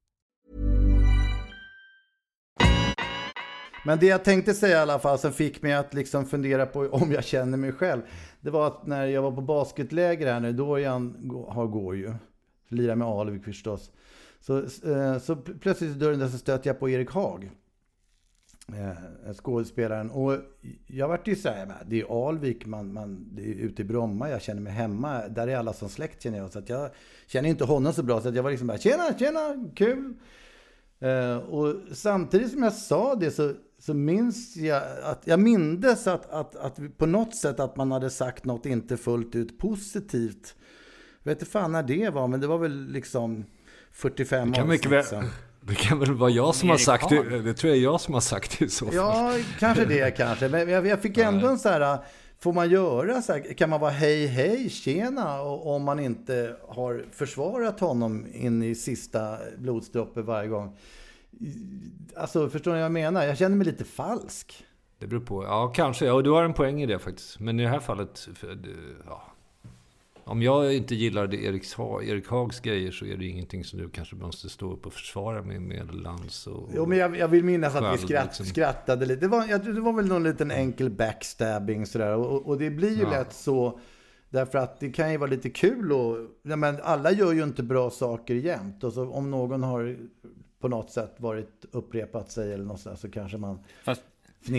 Men 3.85 3.99
det 3.99 4.05
jag 4.05 4.23
tänkte 4.23 4.53
säga 4.53 4.77
i 4.77 4.81
alla 4.81 4.99
fall 4.99 5.19
som 5.19 5.33
fick 5.33 5.61
mig 5.61 5.73
att 5.73 5.93
liksom 5.93 6.25
fundera 6.25 6.65
på 6.65 6.79
om 6.79 7.11
jag 7.11 7.23
känner 7.23 7.57
mig 7.57 7.71
själv. 7.71 8.01
Det 8.41 8.49
var 8.49 8.67
att 8.67 8.87
när 8.87 9.05
jag 9.05 9.21
var 9.21 9.31
på 9.31 9.41
basketläger 9.41 10.33
här 10.33 10.39
nu, 10.39 10.53
Dorian 10.53 11.31
har 11.47 11.67
går 11.67 11.95
ju. 11.95 12.13
Lirar 12.67 12.95
med 12.95 13.07
Alvik 13.07 13.43
förstås. 13.43 13.91
Så, 14.39 14.57
eh, 14.57 15.17
så 15.17 15.35
plötsligt 15.35 15.95
i 15.95 15.99
dörren 15.99 16.19
där 16.19 16.27
så 16.27 16.37
stöter 16.37 16.69
jag 16.69 16.79
på 16.79 16.89
Erik 16.89 17.11
Haag. 17.11 17.51
Eh, 18.67 19.33
skådespelaren. 19.33 20.11
Och 20.11 20.37
jag 20.87 21.07
vart 21.07 21.27
ju 21.27 21.35
såhär, 21.35 21.73
det 21.85 22.01
är 22.01 22.27
Alvik, 22.27 22.65
man, 22.65 22.93
man, 22.93 23.27
det 23.31 23.41
är 23.41 23.53
ute 23.53 23.81
i 23.81 23.85
Bromma, 23.85 24.29
jag 24.29 24.41
känner 24.41 24.61
mig 24.61 24.73
hemma. 24.73 25.27
Där 25.27 25.47
är 25.47 25.57
alla 25.57 25.73
som 25.73 25.89
släkt 25.89 26.21
känner 26.21 26.37
jag. 26.37 26.51
Så 26.51 26.59
att 26.59 26.69
jag 26.69 26.89
känner 27.27 27.49
inte 27.49 27.63
honom 27.63 27.93
så 27.93 28.03
bra. 28.03 28.21
Så 28.21 28.29
att 28.29 28.35
jag 28.35 28.43
var 28.43 28.49
liksom 28.51 28.67
bara, 28.67 28.77
tjena, 28.77 29.13
tjena, 29.19 29.69
kul. 29.75 30.13
Eh, 30.99 31.37
och 31.37 31.75
samtidigt 31.91 32.51
som 32.51 32.63
jag 32.63 32.73
sa 32.73 33.15
det 33.15 33.31
så, 33.31 33.53
så 33.81 33.93
minns 33.93 34.57
jag 34.57 34.83
att 35.03 35.21
jag 35.25 35.39
mindes 35.39 36.07
att, 36.07 36.31
att, 36.31 36.55
att 36.55 36.97
på 36.97 37.05
något 37.05 37.35
sätt 37.35 37.59
att 37.59 37.75
man 37.75 37.91
hade 37.91 38.09
sagt 38.09 38.45
något 38.45 38.65
inte 38.65 38.97
fullt 38.97 39.35
ut 39.35 39.59
positivt. 39.59 40.55
Jag 41.23 41.31
vet 41.31 41.41
inte 41.41 41.51
fan 41.51 41.71
när 41.71 41.83
det 41.83 42.09
var, 42.09 42.27
men 42.27 42.39
det 42.39 42.47
var 42.47 42.57
väl 42.57 42.87
liksom 42.87 43.45
45 43.91 44.51
Det 44.51 44.57
kan 44.57 44.67
mycket 44.67 44.85
avsnitt 44.85 44.97
väl, 44.97 45.05
sedan. 45.05 45.31
det 45.61 45.75
kan 45.75 45.99
väl 45.99 46.13
vara 46.13 46.29
jag 46.29 46.55
som 46.55 46.69
har 46.69 46.77
sagt 46.77 47.09
det. 47.09 47.41
Det 47.41 47.53
tror 47.53 47.69
jag 47.69 47.77
är 47.77 47.83
jag 47.83 48.01
som 48.01 48.13
har 48.13 48.21
sagt 48.21 48.59
det 48.59 48.65
i 48.65 48.69
så 48.69 48.85
fall. 48.85 48.95
Ja, 48.95 49.33
kanske 49.59 49.85
det 49.85 50.11
kanske. 50.17 50.49
Men 50.49 50.69
jag, 50.69 50.87
jag 50.87 51.01
fick 51.01 51.17
ändå 51.17 51.47
en 51.47 51.59
så 51.59 51.69
här, 51.69 51.97
får 52.39 52.53
man 52.53 52.69
göra 52.69 53.21
så 53.21 53.33
här, 53.33 53.53
kan 53.53 53.69
man 53.69 53.79
vara 53.79 53.91
hej 53.91 54.25
hej, 54.25 54.69
tjena, 54.69 55.41
och, 55.41 55.75
om 55.75 55.83
man 55.83 55.99
inte 55.99 56.55
har 56.67 57.05
försvarat 57.11 57.79
honom 57.79 58.27
in 58.33 58.63
i 58.63 58.75
sista 58.75 59.37
blodsdroppe 59.57 60.21
varje 60.21 60.49
gång. 60.49 60.77
Alltså, 62.15 62.49
förstår 62.49 62.71
ni 62.71 62.77
vad 62.77 62.85
jag 62.85 62.91
menar? 62.91 63.23
Jag 63.23 63.37
känner 63.37 63.55
mig 63.55 63.65
lite 63.65 63.83
falsk. 63.85 64.65
Det 64.99 65.07
beror 65.07 65.21
på. 65.21 65.43
Ja, 65.43 65.67
kanske. 65.75 66.05
Ja, 66.05 66.21
du 66.21 66.29
har 66.29 66.43
en 66.43 66.53
poäng 66.53 66.81
i 66.81 66.85
det 66.85 66.99
faktiskt. 66.99 67.39
Men 67.39 67.59
i 67.59 67.63
det 67.63 67.69
här 67.69 67.79
fallet... 67.79 68.29
för, 68.35 68.57
Ja. 69.05 69.23
Om 70.23 70.41
jag 70.41 70.73
inte 70.75 70.95
gillar 70.95 71.27
det 71.27 71.37
Erik, 71.43 71.65
Erik 72.03 72.27
Hags 72.27 72.59
grejer 72.59 72.91
så 72.91 73.05
är 73.05 73.17
det 73.17 73.25
ingenting 73.25 73.63
som 73.63 73.79
du 73.79 73.89
kanske 73.89 74.15
måste 74.15 74.49
stå 74.49 74.73
upp 74.73 74.85
och 74.85 74.93
försvara 74.93 75.41
med, 75.41 75.61
med 75.61 75.95
lans 75.95 76.47
och... 76.47 76.69
Jo, 76.75 76.85
men 76.85 76.97
jag, 76.97 77.17
jag 77.17 77.27
vill 77.27 77.43
minnas 77.43 77.75
att 77.75 77.93
vi 77.93 77.97
skratt, 78.05 78.25
liksom. 78.25 78.45
skrattade 78.45 79.05
lite. 79.05 79.21
Det 79.21 79.27
var, 79.27 79.73
det 79.73 79.81
var 79.81 79.93
väl 79.93 80.05
någon 80.05 80.23
liten 80.23 80.51
enkel 80.51 80.89
backstabbing 80.89 81.85
sådär. 81.85 82.15
Och, 82.15 82.47
och 82.47 82.57
det 82.57 82.69
blir 82.69 82.89
ju 82.97 83.01
Ja. 83.03 83.09
lätt 83.09 83.33
så. 83.33 83.79
Därför 84.29 84.57
att 84.57 84.79
det 84.79 84.89
kan 84.89 85.11
ju 85.11 85.17
vara 85.17 85.29
lite 85.29 85.49
kul 85.49 85.91
och... 85.91 86.17
Ja, 86.43 86.55
men 86.55 86.77
alla 86.83 87.11
gör 87.11 87.31
ju 87.33 87.43
inte 87.43 87.63
bra 87.63 87.89
saker 87.89 88.35
jämt. 88.35 88.83
Och 88.83 88.93
så 88.93 89.09
om 89.09 89.31
någon 89.31 89.63
har 89.63 89.97
på 90.61 90.67
något 90.67 90.91
sätt 90.91 91.15
varit 91.17 91.65
upprepat 91.71 92.31
sig 92.31 92.53
eller 92.53 92.65
något 92.65 92.79
sådär 92.79 92.95
så 92.95 93.11
kanske 93.11 93.37
man 93.37 93.59
Fast, 93.83 94.01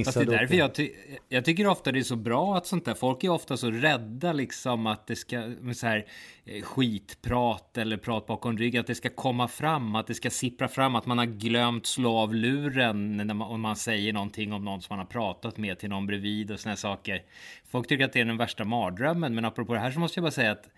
fast 0.05 0.15
det 0.15 0.21
är 0.21 0.27
därför 0.27 0.55
jag, 0.55 0.75
ty 0.75 0.91
jag 1.29 1.45
tycker 1.45 1.67
ofta 1.67 1.93
det 1.93 1.99
är 1.99 2.03
så 2.03 2.17
bra 2.17 2.57
att 2.57 2.67
sånt 2.67 2.85
där. 2.85 2.95
Folk 2.95 3.25
är 3.25 3.31
ofta 3.31 3.57
så 3.57 3.71
rädda 3.71 4.33
liksom 4.33 4.87
att 4.87 5.07
det 5.07 5.17
ska, 5.17 5.41
med 5.61 5.77
så 5.77 5.87
här 5.87 6.07
eh, 6.45 6.63
skitprat 6.63 7.79
eller 7.79 7.97
prat 7.97 8.27
bakom 8.27 8.59
ryggen, 8.59 8.81
att 8.81 8.87
det 8.87 8.95
ska 8.95 9.09
komma 9.09 9.49
fram, 9.49 9.95
att 9.95 10.07
det 10.07 10.15
ska 10.15 10.31
sippra 10.31 10.69
fram, 10.69 10.97
att 10.97 11.07
man 11.07 11.19
har 11.19 11.27
glömt 11.27 11.87
slå 11.87 12.17
av 12.17 12.35
luren 12.35 13.17
när 13.17 13.35
man, 13.35 13.49
om 13.49 13.61
man 13.61 13.77
säger 13.77 14.13
någonting 14.13 14.53
om 14.53 14.65
någon 14.65 14.83
som 14.83 14.97
man 14.97 15.07
har 15.07 15.11
pratat 15.13 15.57
med 15.57 15.79
till 15.79 15.89
någon 15.89 16.07
bredvid 16.07 16.51
och 16.51 16.61
såna 16.61 16.71
här 16.71 16.77
saker. 16.77 17.23
Folk 17.71 17.89
tycker 17.89 18.05
att 18.05 18.13
det 18.13 18.21
är 18.21 18.25
den 18.25 18.37
värsta 18.37 18.65
mardrömmen, 18.65 19.35
men 19.35 19.45
apropå 19.45 19.75
det 19.75 19.81
här 19.81 19.91
så 19.91 20.01
måste 20.01 20.19
jag 20.19 20.25
bara 20.25 20.31
säga 20.31 20.53
att 20.53 20.69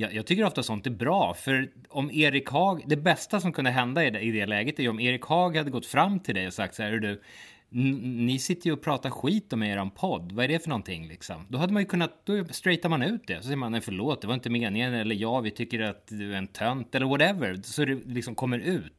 jag, 0.00 0.14
jag 0.14 0.26
tycker 0.26 0.44
ofta 0.44 0.62
sånt 0.62 0.86
är 0.86 0.90
bra, 0.90 1.34
för 1.34 1.70
om 1.88 2.10
Erik 2.10 2.48
Hag, 2.48 2.82
det 2.86 2.96
bästa 2.96 3.40
som 3.40 3.52
kunde 3.52 3.70
hända 3.70 4.04
i 4.04 4.10
det, 4.10 4.20
i 4.20 4.30
det 4.30 4.46
läget 4.46 4.78
är 4.78 4.82
ju 4.82 4.88
om 4.88 5.00
Erik 5.00 5.24
Haag 5.24 5.56
hade 5.56 5.70
gått 5.70 5.86
fram 5.86 6.20
till 6.20 6.34
dig 6.34 6.46
och 6.46 6.52
sagt 6.52 6.74
så 6.74 6.82
här, 6.82 6.92
du, 6.92 7.22
ni 7.72 8.38
sitter 8.38 8.66
ju 8.66 8.72
och 8.72 8.82
pratar 8.82 9.10
skit 9.10 9.52
om 9.52 9.62
er 9.62 9.90
podd. 9.94 10.32
Vad 10.32 10.44
är 10.44 10.48
det 10.48 10.58
för 10.58 10.68
någonting 10.68 11.08
liksom? 11.08 11.46
Då 11.48 11.58
hade 11.58 11.72
man 11.72 11.82
ju 11.82 11.86
kunnat, 11.86 12.26
då 12.26 12.44
straightar 12.44 12.88
man 12.88 13.02
ut 13.02 13.26
det. 13.26 13.36
Så 13.36 13.42
säger 13.42 13.56
man, 13.56 13.72
nej 13.72 13.80
förlåt, 13.80 14.20
det 14.20 14.26
var 14.26 14.34
inte 14.34 14.50
meningen. 14.50 14.94
Eller 14.94 15.14
ja, 15.14 15.40
vi 15.40 15.50
tycker 15.50 15.80
att 15.80 16.06
du 16.06 16.32
är 16.32 16.38
en 16.38 16.46
tönt. 16.46 16.94
Eller 16.94 17.06
whatever. 17.06 17.60
Så 17.62 17.84
det 17.84 17.94
liksom 18.06 18.34
kommer 18.34 18.58
ut. 18.58 18.96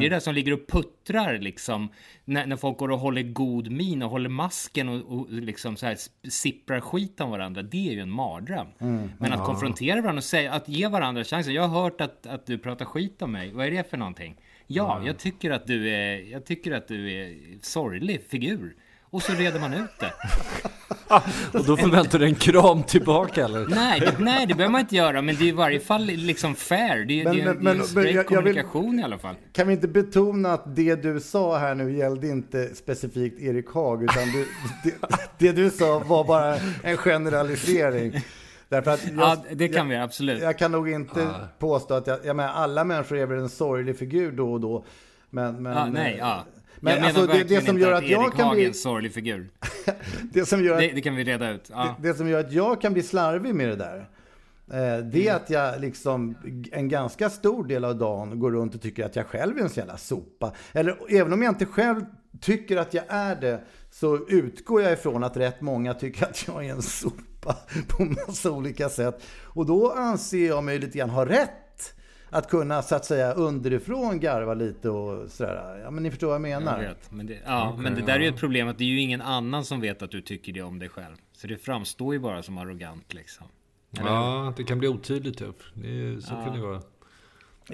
Det 0.00 0.06
är 0.06 0.10
det 0.10 0.20
som 0.20 0.34
ligger 0.34 0.52
och 0.52 0.66
puttrar 0.68 1.38
liksom. 1.38 1.88
När, 2.24 2.46
när 2.46 2.56
folk 2.56 2.78
går 2.78 2.90
och 2.90 2.98
håller 2.98 3.22
god 3.22 3.70
min 3.70 4.02
och 4.02 4.10
håller 4.10 4.28
masken 4.28 4.88
och, 4.88 5.18
och 5.18 5.32
liksom 5.32 5.76
så 5.76 5.86
här 5.86 5.96
sipprar 6.28 6.80
skit 6.80 7.20
om 7.20 7.30
varandra. 7.30 7.62
Det 7.62 7.88
är 7.88 7.92
ju 7.92 8.00
en 8.00 8.10
mardröm. 8.10 8.66
Men 9.18 9.32
att 9.32 9.46
konfrontera 9.46 10.00
varandra 10.00 10.18
och 10.18 10.24
säga, 10.24 10.52
att 10.52 10.68
ge 10.68 10.88
varandra 10.88 11.24
chansen. 11.24 11.54
Jag 11.54 11.68
har 11.68 11.82
hört 11.82 12.00
att, 12.00 12.26
att 12.26 12.46
du 12.46 12.58
pratar 12.58 12.84
skit 12.84 13.22
om 13.22 13.32
mig. 13.32 13.52
Vad 13.52 13.66
är 13.66 13.70
det 13.70 13.90
för 13.90 13.96
någonting? 13.96 14.36
Ja, 14.74 15.00
jag 15.04 15.18
tycker 15.18 15.50
att 15.50 15.66
du 15.66 15.88
är, 15.90 16.30
jag 16.32 16.44
tycker 16.44 16.72
att 16.72 16.88
du 16.88 17.12
är 17.12 17.34
sorglig 17.62 18.22
figur. 18.30 18.74
Och 19.10 19.22
så 19.22 19.32
reder 19.32 19.60
man 19.60 19.74
ut 19.74 19.90
det. 20.00 20.12
Och 21.58 21.64
då 21.64 21.76
förväntar 21.76 22.18
du 22.18 22.24
en 22.26 22.34
kram 22.34 22.82
tillbaka 22.82 23.44
eller? 23.44 23.66
Nej, 23.66 24.00
det, 24.00 24.14
nej, 24.18 24.46
det 24.46 24.54
behöver 24.54 24.72
man 24.72 24.80
inte 24.80 24.96
göra, 24.96 25.22
men 25.22 25.36
det 25.36 25.44
är 25.44 25.48
i 25.48 25.52
varje 25.52 25.80
fall 25.80 26.04
liksom 26.06 26.54
fair. 26.54 27.04
Det 27.04 27.20
är, 27.20 27.24
Men- 27.24 27.34
det 27.36 27.42
är, 27.42 27.44
men- 27.44 27.54
det 27.54 27.60
är 27.70 27.74
men- 27.74 27.80
en 27.80 27.86
straight 27.86 28.14
jag- 28.14 28.24
jag 28.32 28.42
vill- 28.42 28.54
kommunikation 28.54 29.00
i 29.00 29.02
alla 29.02 29.18
fall. 29.18 29.34
Kan 29.52 29.66
vi 29.68 29.72
inte 29.74 29.88
betona 29.88 30.52
att 30.52 30.76
det 30.76 31.02
du 31.02 31.20
sa 31.20 31.58
här 31.58 31.74
nu 31.74 31.96
gällde 31.96 32.28
inte 32.28 32.74
specifikt 32.74 33.40
Erik 33.40 33.68
Haag, 33.74 34.02
utan 34.04 34.22
du, 34.32 34.46
det, 34.84 34.94
det 35.38 35.52
du 35.52 35.70
sa 35.70 35.98
var 35.98 36.24
bara 36.24 36.56
en 36.82 36.96
generalisering. 36.96 38.12
Därför 38.72 38.90
att 38.90 39.04
jag, 39.04 39.14
Ja, 39.16 39.36
det 39.52 39.68
kan 39.68 39.76
jag, 39.90 39.98
vi 39.98 40.04
absolut. 40.04 40.42
Jag 40.42 40.58
kan 40.58 40.72
nog 40.72 40.90
inte 40.90 41.28
påstå 41.58 41.94
att 41.94 42.06
jag, 42.06 42.18
jag 42.24 42.36
menar, 42.36 42.52
alla 42.52 42.84
människor 42.84 43.18
är 43.18 43.26
väl 43.26 43.38
en 43.38 43.48
sorglig 43.48 43.98
figur 43.98 44.32
då 44.32 44.52
och 44.52 44.60
då. 44.60 44.84
Men, 45.30 45.62
men, 45.62 45.72
Ja, 45.76 45.86
nej, 45.86 46.16
ja. 46.18 46.44
Men 46.80 46.94
jag 46.96 47.04
alltså, 47.04 47.20
menar 47.20 47.32
det, 47.32 47.38
verkligen 47.38 47.62
det 47.62 47.66
som 47.68 47.78
gör 47.78 47.92
att 47.92 47.98
att 48.04 48.10
jag 48.10 48.24
Erik 48.24 48.34
kan 48.36 48.44
Haag 48.46 48.52
är 48.52 48.60
bli, 48.60 48.66
en 48.66 48.74
sorglig 48.74 49.14
figur. 49.14 49.48
det 50.32 50.46
som 50.46 50.64
gör 50.64 50.74
att 50.74 50.80
Det, 50.80 50.92
det 50.94 51.00
kan 51.00 51.16
vi 51.16 51.24
reda 51.24 51.50
ut. 51.50 51.70
Ja. 51.72 51.96
det 52.00 52.14
som 52.14 52.28
gör 52.28 52.40
att 52.40 52.52
jag 52.52 52.80
kan 52.80 52.92
bli 52.92 53.02
slarvig 53.02 53.54
med 53.54 53.68
det 53.68 53.76
där. 53.76 53.98
eh, 54.72 55.04
Det 55.04 55.28
är 55.28 55.34
att 55.34 55.50
jag 55.50 55.80
liksom 55.80 56.34
en 56.72 56.88
ganska 56.88 57.30
stor 57.30 57.64
del 57.64 57.84
av 57.84 57.96
dagen 57.96 58.38
går 58.40 58.50
runt 58.50 58.74
och 58.74 58.82
tycker 58.82 59.04
att 59.06 59.16
jag 59.16 59.26
själv 59.26 59.58
är 59.58 59.62
en 59.62 59.68
sån 59.68 59.80
jävla 59.80 59.96
sopa. 59.96 60.52
Eller 60.72 60.96
även 61.08 61.32
om 61.32 61.42
jag 61.42 61.50
inte 61.50 61.66
själv 61.66 62.04
tycker 62.40 62.76
att 62.76 62.94
jag 62.94 63.04
är 63.08 63.36
det 63.36 63.60
så 63.90 64.28
utgår 64.28 64.82
jag 64.82 64.92
ifrån 64.92 65.24
att 65.24 65.36
rätt 65.36 65.60
många 65.60 65.94
tycker 65.94 66.24
att 66.26 66.48
jag 66.48 66.66
är 66.66 66.70
en 66.72 66.82
sopa 66.82 67.22
på 67.88 68.04
massa 68.04 68.50
olika 68.50 68.88
sätt. 68.88 69.22
Och 69.42 69.66
då 69.66 69.92
anser 69.92 70.46
jag 70.48 70.64
mig 70.64 70.78
lite 70.78 70.98
grann 70.98 71.10
ha 71.10 71.26
rätt 71.26 71.94
att 72.30 72.48
kunna 72.48 72.82
så 72.82 72.94
att 72.94 73.04
säga 73.04 73.32
underifrån 73.32 74.20
garva 74.20 74.54
lite 74.54 74.90
och 74.90 75.30
sådär. 75.30 75.80
Ja 75.84 75.90
men 75.90 76.02
ni 76.02 76.10
förstår 76.10 76.26
vad 76.28 76.40
jag 76.40 76.50
Jag 76.50 76.62
menar. 76.62 76.78
vet, 76.80 77.10
men 77.12 77.26
det, 77.26 77.38
ja, 77.44 77.76
men 77.78 77.94
det 77.94 78.02
där 78.02 78.14
är 78.14 78.20
ju 78.20 78.28
ett 78.28 78.36
problem 78.40 78.68
att 78.68 78.78
det 78.78 78.84
är 78.84 78.88
ju 78.88 79.00
ingen 79.00 79.22
annan 79.22 79.64
som 79.64 79.80
vet 79.80 80.02
att 80.02 80.10
du 80.10 80.20
tycker 80.20 80.52
det 80.52 80.62
om 80.62 80.78
dig 80.78 80.88
själv. 80.88 81.14
Så 81.32 81.46
det 81.46 81.56
framstår 81.56 82.14
ju 82.14 82.20
bara 82.20 82.42
som 82.42 82.58
arrogant 82.58 83.14
liksom. 83.14 83.46
Ja, 83.90 84.52
det 84.56 84.64
kan 84.64 84.78
bli 84.78 84.88
otydligt. 84.88 85.38
Typ. 85.38 85.56
Det 85.74 85.88
är, 85.88 86.20
så 86.20 86.30
kan 86.30 86.52
det 86.52 86.60
vara. 86.60 86.82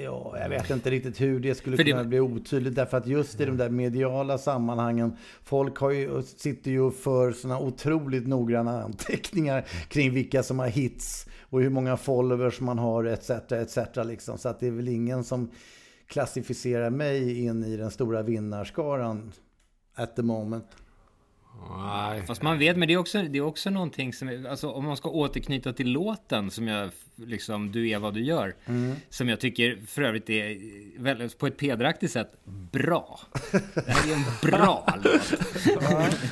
Ja, 0.03 0.37
jag 0.41 0.49
vet 0.49 0.71
inte 0.71 0.91
riktigt 0.91 1.21
hur 1.21 1.41
det 1.41 1.55
skulle 1.55 1.77
För 1.77 1.85
det- 1.85 1.91
kunna 1.91 2.05
bli 2.05 2.21
otydligt. 2.21 2.75
Därför 2.75 2.97
att 2.97 3.07
just 3.07 3.41
i 3.41 3.45
de 3.45 3.57
där 3.57 3.69
mediala 3.71 4.39
sammanhangen, 4.39 5.17
folk 5.43 5.79
har 5.79 5.91
ju, 5.91 6.23
sitter 6.23 6.71
ju 6.71 6.91
för 6.91 7.33
sådana 7.33 7.61
otroligt 7.61 8.27
noggranna 8.27 8.83
anteckningar 8.83 9.65
kring 9.89 10.13
vilka 10.15 10.43
som 10.43 10.59
har 10.59 10.69
hits 10.69 11.27
och 11.43 11.63
hur 11.63 11.71
många 11.71 11.97
followers 11.97 12.61
man 12.61 12.79
har 12.79 13.05
etc. 13.05 13.31
etc. 13.53 13.79
Liksom. 14.05 14.39
Så 14.39 14.49
att 14.49 14.61
det 14.61 14.67
är 14.67 14.71
väl 14.71 14.89
ingen 14.89 15.25
som 15.25 15.51
klassificera 16.07 16.91
mig 16.91 17.45
in 17.45 17.65
i 17.65 17.77
den 17.77 17.91
stora 17.91 18.23
vinnarskaran 18.23 19.33
at 19.95 20.17
the 20.17 20.23
moment. 20.23 20.65
Nej. 21.71 22.23
Fast 22.27 22.43
man 22.43 22.59
vet, 22.59 22.77
men 22.77 22.89
det 22.89 22.95
är 22.95 22.99
också, 22.99 23.23
det 23.23 23.39
är 23.39 23.43
också 23.43 23.71
någonting 23.71 24.13
som, 24.13 24.47
alltså 24.51 24.71
om 24.71 24.85
man 24.85 24.97
ska 24.97 25.09
återknyta 25.09 25.73
till 25.73 25.93
låten 25.93 26.51
som 26.51 26.69
jag, 26.69 26.91
liksom, 27.17 27.73
du 27.73 27.91
är 27.91 27.99
vad 27.99 28.15
du 28.15 28.25
gör. 28.25 28.55
Som 29.09 29.29
jag 29.29 29.41
tycker 29.41 29.79
för 29.87 30.03
övrigt 30.03 30.31
är, 30.31 30.59
väldigt, 30.99 31.39
på 31.39 31.47
ett 31.47 31.57
pedraktigt 31.57 32.13
sätt, 32.13 32.33
bra. 32.73 33.21
Det 33.75 33.91
här 33.91 34.11
är 34.11 34.15
en 34.15 34.51
bra 34.51 34.95
låt. 35.05 36.15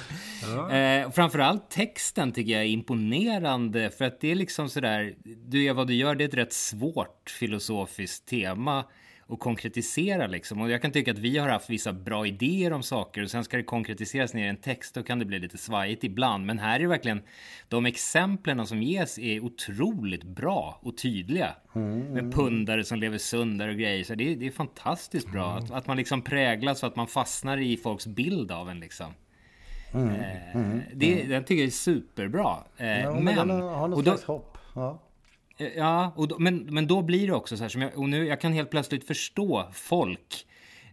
Eh, 0.72 1.10
framförallt 1.10 1.70
texten 1.70 2.32
tycker 2.32 2.52
jag 2.52 2.62
är 2.62 2.66
imponerande 2.66 3.90
för 3.90 4.04
att 4.04 4.20
det 4.20 4.30
är 4.30 4.34
liksom 4.34 4.68
sådär, 4.68 5.14
du 5.24 5.64
är 5.64 5.72
vad 5.72 5.86
du 5.86 5.94
gör, 5.94 6.14
det 6.14 6.24
är 6.24 6.28
ett 6.28 6.34
rätt 6.34 6.52
svårt 6.52 7.30
filosofiskt 7.30 8.28
tema 8.28 8.84
att 9.28 9.38
konkretisera 9.38 10.26
liksom. 10.26 10.60
Och 10.60 10.70
jag 10.70 10.82
kan 10.82 10.90
tycka 10.90 11.10
att 11.10 11.18
vi 11.18 11.38
har 11.38 11.48
haft 11.48 11.70
vissa 11.70 11.92
bra 11.92 12.26
idéer 12.26 12.72
om 12.72 12.82
saker 12.82 13.22
och 13.22 13.30
sen 13.30 13.44
ska 13.44 13.56
det 13.56 13.62
konkretiseras 13.62 14.34
ner 14.34 14.46
i 14.46 14.48
en 14.48 14.56
text, 14.56 14.94
då 14.94 15.02
kan 15.02 15.18
det 15.18 15.24
bli 15.24 15.38
lite 15.38 15.58
svajigt 15.58 16.04
ibland. 16.04 16.46
Men 16.46 16.58
här 16.58 16.80
är 16.80 16.86
verkligen, 16.86 17.22
de 17.68 17.86
exemplen 17.86 18.66
som 18.66 18.82
ges 18.82 19.18
är 19.18 19.40
otroligt 19.40 20.22
bra 20.24 20.78
och 20.82 20.96
tydliga. 20.96 21.54
Med 22.12 22.32
pundare 22.34 22.84
som 22.84 22.98
lever 22.98 23.18
sundare 23.18 23.70
och 23.70 23.76
grejer. 23.78 24.04
Så 24.04 24.14
det, 24.14 24.32
är- 24.32 24.36
det 24.36 24.46
är 24.46 24.50
fantastiskt 24.50 25.32
bra. 25.32 25.50
Att, 25.52 25.70
att 25.70 25.86
man 25.86 25.96
liksom 25.96 26.22
präglas 26.22 26.78
så 26.78 26.86
att 26.86 26.96
man 26.96 27.06
fastnar 27.06 27.58
i 27.58 27.76
folks 27.76 28.06
bild 28.06 28.52
av 28.52 28.70
en 28.70 28.80
liksom. 28.80 29.12
Eh, 29.94 30.60
det, 30.94 31.22
Den 31.24 31.44
tycker 31.44 31.62
jag 31.62 31.66
är 31.66 31.70
superbra. 31.70 32.56
Eh, 32.76 32.86
Ja, 33.00 33.12
men, 33.14 33.24
men 33.24 33.48
den 33.48 33.50
har, 33.60 33.88
något 33.88 33.98
och 33.98 34.04
slags 34.04 34.24
hopp. 34.24 34.58
Ja. 34.74 35.02
Eh, 35.58 35.68
ja, 35.76 36.12
och 36.16 36.28
då, 36.28 36.38
men, 36.38 36.58
men 36.58 36.86
då 36.86 37.02
blir 37.02 37.26
det 37.26 37.32
också 37.32 37.56
så 37.56 37.62
här 37.62 37.68
som 37.68 37.82
jag, 37.82 37.98
och 37.98 38.08
nu, 38.08 38.26
jag 38.26 38.40
kan 38.40 38.52
helt 38.52 38.70
plötsligt 38.70 39.06
förstå 39.06 39.68
folk 39.72 40.46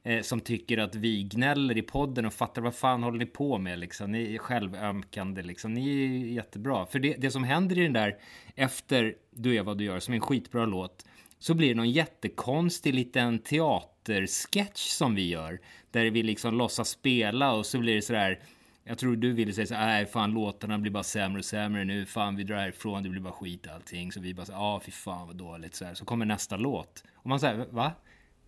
eh, 0.04 0.22
som 0.22 0.40
tycker 0.40 0.78
att 0.78 0.96
vi 0.96 1.24
gnäller 1.24 1.78
i 1.78 1.82
podden 1.82 2.26
och 2.26 2.34
fattar 2.34 2.62
vad 2.62 2.76
fan 2.76 3.04
håller 3.04 3.20
ni 3.20 3.26
på 3.26 3.58
med 3.58 3.80
liksom. 3.80 4.12
Ni 4.12 4.36
är 4.36 4.38
självömkande 4.38 5.42
liksom. 5.42 5.74
Ni 5.74 6.04
är 6.04 6.34
jättebra. 6.34 6.86
För 6.86 7.00
det, 7.00 7.14
det 7.14 7.32
som 7.32 7.44
händer 7.44 7.78
i 7.78 7.84
den 7.84 7.94
där 7.94 8.18
efter 8.56 9.16
Du 9.32 9.56
är 9.58 9.64
vad 9.64 9.78
du 9.78 9.84
gör, 9.84 10.00
som 10.00 10.14
är 10.14 10.16
en 10.16 10.22
skitbra 10.22 10.66
låt, 10.66 11.06
så 11.40 11.54
blir 11.54 11.70
det 11.70 11.76
någon 11.76 11.92
jättekonstig 11.92 12.94
liten 12.94 13.40
teatersketch 13.40 14.88
som 14.90 15.16
vi 15.16 15.30
gör. 15.30 15.60
Där 15.92 16.06
vi 16.06 16.24
liksom 16.24 16.58
låtsas 16.58 16.90
spela 16.90 17.54
och 17.54 17.66
så 17.66 17.80
blir 17.80 17.96
det 17.96 18.02
så 18.02 18.14
där 18.14 18.40
jag 18.84 18.98
tror 18.98 19.16
du 19.16 19.32
ville 19.34 19.54
säga 19.54 19.68
så 19.68 19.74
nej 19.74 20.06
fan 20.06 20.32
låtarna 20.32 20.78
blir 20.78 20.92
bara 20.92 21.04
sämre 21.04 21.40
och 21.40 21.46
sämre 21.46 21.84
nu, 21.84 22.06
fan 22.06 22.36
vi 22.36 22.44
drar 22.44 22.56
härifrån, 22.56 23.04
det 23.04 23.10
blir 23.10 23.22
bara 23.22 23.34
skit 23.34 23.68
allting. 23.76 24.12
Så 24.12 24.20
vi 24.20 24.34
bara 24.34 24.46
så 24.46 24.52
ja 24.52 24.58
ah, 24.58 24.82
fy 24.86 24.92
fan 24.92 25.28
vad 25.28 25.36
dåligt 25.36 25.76
så 25.76 25.86
här. 25.86 25.94
Så 25.94 26.06
kommer 26.06 26.26
nästa 26.26 26.58
låt. 26.58 27.04
Och 27.16 27.30
man 27.30 27.40
säger, 27.40 27.66
va? 27.72 27.92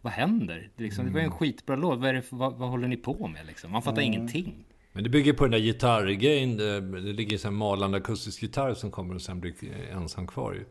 Vad 0.01 0.13
händer? 0.13 0.69
Det, 0.75 0.83
liksom, 0.83 1.05
det 1.05 1.11
var 1.11 1.19
ju 1.19 1.25
en 1.25 1.31
skitbra 1.31 1.75
låt, 1.75 1.99
vad, 1.99 2.15
det, 2.15 2.23
vad, 2.29 2.53
vad 2.53 2.69
håller 2.69 2.87
ni 2.87 2.97
på 2.97 3.27
med 3.27 3.45
liksom? 3.45 3.71
Man 3.71 3.81
fattar 3.81 4.01
ingenting. 4.01 4.65
Men 4.91 5.03
det 5.03 5.09
bygger 5.09 5.33
på 5.33 5.43
den 5.43 5.51
där 5.51 5.59
gitarrgrejen. 5.59 6.57
Det, 6.57 6.81
det 6.81 7.13
ligger 7.13 7.47
en 7.47 7.53
malande 7.53 7.97
akustisk 7.97 8.41
gitarr 8.41 8.73
som 8.73 8.91
kommer 8.91 9.15
och 9.15 9.21
sen 9.21 9.39
blir 9.39 9.53
ensam 9.91 10.27
kvar 10.27 10.53
ju. 10.53 10.65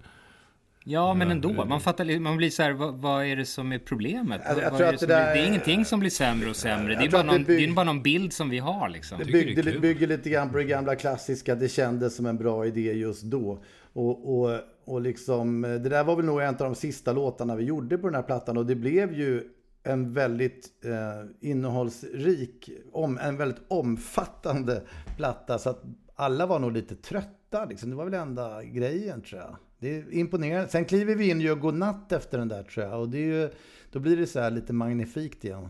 Ja, 0.86 1.14
men 1.14 1.30
ändå. 1.30 1.64
Man, 1.64 1.80
fattar, 1.80 2.18
man 2.20 2.36
blir 2.36 2.50
så 2.50 2.62
här, 2.62 2.72
vad, 2.72 2.94
vad 2.94 3.24
är 3.24 3.36
det 3.36 3.44
som 3.46 3.72
är 3.72 3.78
problemet? 3.78 4.40
Jag- 4.44 4.58
jag 4.62 4.76
tror 4.76 4.86
är 4.88 4.94
att 4.94 5.00
det, 5.00 5.06
det 5.06 5.06
blir, 5.06 5.16
där- 5.16 5.34
det 5.34 5.40
är 5.40 5.46
ingenting 5.46 5.84
som 5.84 6.00
blir 6.00 6.10
sämre 6.10 6.50
och 6.50 6.56
sämre. 6.56 6.94
Det 6.94 7.04
är, 7.04 7.10
bara 7.10 7.22
det 7.22 7.26
någon, 7.28 7.44
bygg- 7.44 7.46
det 7.58 7.64
är 7.64 7.74
bara 7.74 7.84
någon 7.84 8.02
bild 8.02 8.32
som 8.32 8.50
vi 8.50 8.58
har 8.58 8.88
liksom. 8.88 9.18
det 9.18 9.24
byggde, 9.24 9.60
är 9.60 9.64
kul. 9.64 9.80
bygger 9.80 10.06
lite 10.06 10.30
grann 10.30 10.50
på 10.50 10.56
det 10.58 10.64
gamla 10.64 10.96
klassiska, 10.96 11.54
det 11.54 11.68
kändes 11.68 12.16
som 12.16 12.26
en 12.26 12.36
bra 12.36 12.66
idé 12.66 12.92
just 12.92 13.22
då. 13.22 13.62
Och, 13.92 14.38
och, 14.40 14.58
och 14.84 15.00
liksom, 15.00 15.62
det 15.62 15.78
där 15.78 16.04
var 16.04 16.16
väl 16.16 16.24
nog 16.24 16.40
en 16.42 16.48
av 16.48 16.54
de 16.58 16.74
sista 16.74 17.12
låtarna 17.12 17.56
vi 17.56 17.64
gjorde 17.64 17.98
på 17.98 18.06
den 18.06 18.14
här 18.14 18.22
plattan 18.22 18.56
och 18.56 18.66
det 18.66 18.74
blev 18.74 19.12
ju 19.12 19.42
en 19.82 20.12
väldigt 20.12 20.68
eh, 20.84 21.48
innehållsrik, 21.50 22.70
om, 22.92 23.18
en 23.18 23.36
väldigt 23.36 23.62
omfattande 23.68 24.82
platta 25.16 25.58
så 25.58 25.70
att 25.70 25.82
alla 26.14 26.46
var 26.46 26.58
nog 26.58 26.72
lite 26.72 26.94
trötta 26.96 27.64
liksom. 27.64 27.90
Det 27.90 27.96
var 27.96 28.04
väl 28.04 28.14
enda 28.14 28.64
grejen 28.64 29.20
tror 29.22 29.40
jag. 29.40 29.56
Det 29.84 29.96
är 29.96 30.14
imponerande. 30.14 30.68
Sen 30.68 30.84
kliver 30.84 31.14
vi 31.14 31.30
in 31.30 31.36
och 31.36 31.42
gör 31.42 31.54
godnatt 31.54 32.12
efter 32.12 32.38
den 32.38 32.48
där 32.48 32.62
tror 32.62 32.86
jag 32.86 33.00
och 33.00 33.08
det 33.08 33.18
är 33.18 33.42
ju, 33.42 33.50
då 33.90 33.98
blir 34.00 34.16
det 34.16 34.26
så 34.26 34.40
här 34.40 34.50
lite 34.50 34.72
magnifikt 34.72 35.44
igen. 35.44 35.68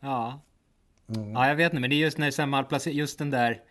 Ja. 0.00 0.40
Ja, 1.06 1.48
jag 1.48 1.56
vet 1.56 1.72
inte, 1.72 1.80
men 1.80 1.90
det 1.90 1.96
är 1.96 1.98
just 1.98 2.18
när 2.18 2.30
så 2.30 2.42
här 2.42 2.46
malplacer- 2.46 2.90
just 2.90 3.18
den 3.18 3.30
där 3.30 3.62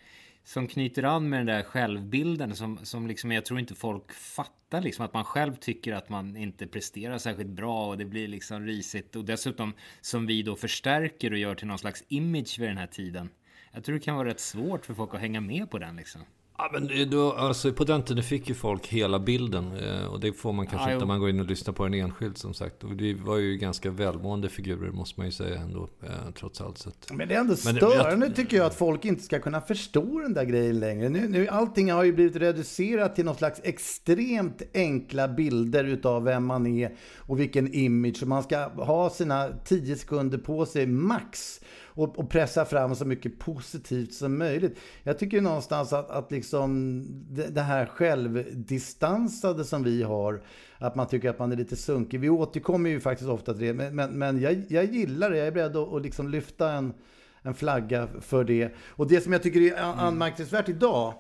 som 0.44 0.68
knyter 0.68 1.04
an 1.04 1.30
med 1.30 1.40
den 1.40 1.46
där 1.46 1.64
självbilden 1.64 2.56
som, 2.56 2.80
som 2.84 3.08
liksom 3.08 3.32
jag 3.32 3.46
tror 3.46 3.60
inte 3.60 3.76
folk 3.76 4.12
fattar 4.12 4.82
liksom 4.82 5.06
att 5.06 5.14
man 5.14 5.26
själv 5.26 5.56
tycker 5.56 5.94
att 5.94 6.10
man 6.10 6.38
inte 6.38 6.68
presterar 6.68 7.18
särskilt 7.18 7.50
bra 7.50 7.88
och 7.88 7.98
det 7.98 8.06
blir 8.06 8.28
liksom 8.28 8.66
risigt 8.66 9.16
och 9.16 9.26
dessutom 9.26 9.74
som 10.02 10.26
vi 10.26 10.44
då 10.44 10.56
förstärker 10.56 11.32
och 11.32 11.38
gör 11.38 11.56
till 11.56 11.68
någon 11.68 11.80
slags 11.80 12.04
image 12.08 12.60
vid 12.60 12.70
den 12.70 12.78
här 12.78 12.88
tiden. 12.88 13.30
Jag 13.72 13.84
tror 13.84 13.96
det 13.96 14.02
kan 14.02 14.16
vara 14.16 14.28
rätt 14.28 14.40
svårt 14.40 14.86
för 14.86 14.94
folk 14.94 15.14
att 15.14 15.22
hänga 15.22 15.42
med 15.42 15.72
på 15.72 15.80
den 15.80 15.96
liksom. 15.96 16.22
Ja, 16.64 16.80
men 16.80 17.10
då, 17.10 17.32
alltså, 17.32 17.74
på 17.74 17.84
den 17.84 18.04
tiden 18.04 18.24
fick 18.24 18.50
ju 18.50 18.56
folk 18.56 18.88
hela 18.88 19.20
bilden. 19.20 19.72
eh, 19.78 20.06
Och 20.06 20.20
det 20.20 20.34
får 20.34 20.54
man 20.54 20.68
kanske 20.68 20.90
Ja, 20.90 20.94
inte 20.94 21.04
om 21.04 21.08
man 21.08 21.20
går 21.20 21.30
in 21.30 21.40
och 21.40 21.46
lyssnar 21.46 21.74
på 21.74 21.84
den 21.84 21.94
enskild 21.94 22.38
som 22.38 22.54
sagt. 22.54 22.84
Och 22.84 22.96
det 22.96 23.14
var 23.14 23.38
ju 23.38 23.58
ganska 23.58 23.92
välmående 23.92 24.50
figurer 24.50 24.92
måste 24.92 25.20
man 25.20 25.28
ju 25.28 25.32
säga 25.32 25.60
ändå. 25.62 25.90
Eh, 26.04 26.10
trots 26.40 26.62
allt. 26.62 26.78
Så 26.78 26.92
Men 27.14 27.28
det 27.28 27.36
är 27.36 27.40
ändå 27.40 27.56
störande 27.56 28.30
tycker 28.34 28.58
jag 28.58 28.66
att 28.66 28.76
folk 28.76 29.06
inte 29.06 29.24
ska 29.24 29.40
kunna 29.40 29.62
förstå 29.62 30.20
den 30.20 30.34
där 30.34 30.44
grejen 30.46 30.80
längre. 30.80 31.10
Nu, 31.10 31.28
nu, 31.28 31.48
allting 31.48 31.92
har 31.92 32.04
ju 32.04 32.14
blivit 32.14 32.36
reducerat 32.36 33.16
till 33.16 33.26
någon 33.26 33.36
slags 33.36 33.62
extremt 33.64 34.62
enkla 34.74 35.28
bilder 35.28 35.84
utav 35.84 36.24
vem 36.24 36.46
man 36.46 36.68
är 36.68 36.96
och 37.18 37.40
vilken 37.40 37.74
image. 37.74 38.24
Man 38.26 38.44
ska 38.44 38.58
ha 38.68 39.10
sina 39.10 39.50
10 39.66 39.96
sekunder 39.96 40.38
på 40.38 40.66
sig 40.66 40.88
max 40.88 41.60
och, 41.96 42.20
och 42.20 42.30
pressa 42.30 42.66
fram 42.66 42.96
så 42.96 43.06
mycket 43.06 43.40
positivt 43.40 44.14
som 44.14 44.38
möjligt. 44.38 44.80
Jag 45.04 45.20
tycker 45.20 45.38
ju 45.38 45.44
någonstans 45.44 45.94
att, 45.94 46.10
att 46.12 46.32
liksom 46.32 47.04
det, 47.30 47.48
det 47.48 47.62
här 47.62 47.86
självdistansade 47.86 49.64
som 49.64 49.84
vi 49.84 50.04
har, 50.04 50.44
att 50.78 50.96
man 50.96 51.08
tycker 51.08 51.30
att 51.30 51.40
man 51.40 51.52
är 51.52 51.56
lite 51.56 51.76
sunkig. 51.76 52.20
Vi 52.20 52.30
återkommer 52.30 52.90
ju 52.90 53.00
faktiskt 53.00 53.30
ofta 53.30 53.54
till 53.54 53.62
det, 53.62 53.74
men, 53.74 53.96
men, 53.96 54.12
men 54.12 54.42
jag, 54.42 54.64
jag 54.68 54.86
gillar 54.86 55.30
det. 55.30 55.38
Jag 55.38 55.48
är 55.48 55.52
beredd 55.52 55.76
att, 55.78 55.94
att 55.94 56.02
liksom 56.02 56.30
lyfta 56.30 56.72
en, 56.72 56.94
en 57.42 57.54
flagga 57.54 58.08
för 58.22 58.44
det. 58.44 58.70
Och 58.90 59.08
det 59.08 59.22
som 59.22 59.34
jag 59.34 59.44
tycker 59.44 59.62
är 59.62 59.82
an- 59.82 60.00
anmärkningsvärt 60.00 60.70
idag, 60.70 61.14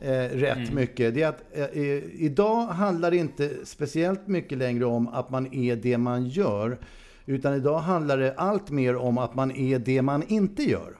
eh, 0.00 0.28
rätt 0.28 0.72
mycket, 0.72 1.14
det 1.14 1.22
är 1.22 1.28
att 1.28 1.44
eh, 1.52 1.80
idag 2.22 2.66
handlar 2.66 3.10
det 3.10 3.16
inte 3.16 3.50
speciellt 3.64 4.26
mycket 4.26 4.58
längre 4.58 4.84
om 4.84 5.08
att 5.08 5.30
man 5.30 5.54
är 5.54 5.76
det 5.76 5.98
man 5.98 6.26
gör. 6.26 6.78
Utan 7.26 7.54
idag 7.54 7.78
handlar 7.78 8.18
det 8.18 8.34
allt 8.34 8.70
mer 8.70 8.96
om 8.96 9.18
att 9.18 9.34
man 9.34 9.50
är 9.50 9.78
det 9.78 10.02
man 10.02 10.22
inte 10.22 10.62
gör. 10.62 10.98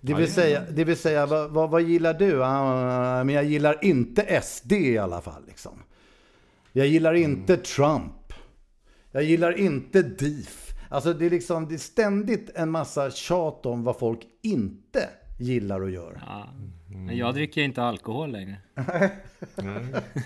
Det 0.00 0.14
vill 0.14 0.32
säga, 0.32 0.62
det 0.70 0.84
vill 0.84 0.96
säga 0.96 1.26
vad, 1.26 1.50
vad, 1.50 1.70
vad 1.70 1.82
gillar 1.82 2.14
du? 2.14 2.44
Ah, 2.44 3.24
men 3.24 3.34
jag 3.34 3.44
gillar 3.44 3.84
inte 3.84 4.42
SD 4.42 4.72
i 4.72 4.98
alla 4.98 5.20
fall. 5.20 5.42
Liksom. 5.46 5.82
Jag 6.72 6.86
gillar 6.86 7.14
inte 7.14 7.56
Trump. 7.56 8.32
Jag 9.10 9.22
gillar 9.22 9.58
inte 9.58 10.02
DIF. 10.02 10.74
Alltså 10.90 11.12
det 11.12 11.26
är 11.26 11.30
liksom 11.30 11.68
det 11.68 11.74
är 11.74 11.78
ständigt 11.78 12.50
en 12.54 12.70
massa 12.70 13.10
tjat 13.10 13.66
om 13.66 13.84
vad 13.84 13.98
folk 13.98 14.20
inte 14.42 15.08
gillar 15.38 15.80
och 15.80 15.90
gör. 15.90 16.22
Ja. 16.26 16.48
Men 16.90 17.16
jag 17.16 17.34
dricker 17.34 17.62
inte 17.62 17.82
alkohol 17.82 18.30
längre. 18.32 18.56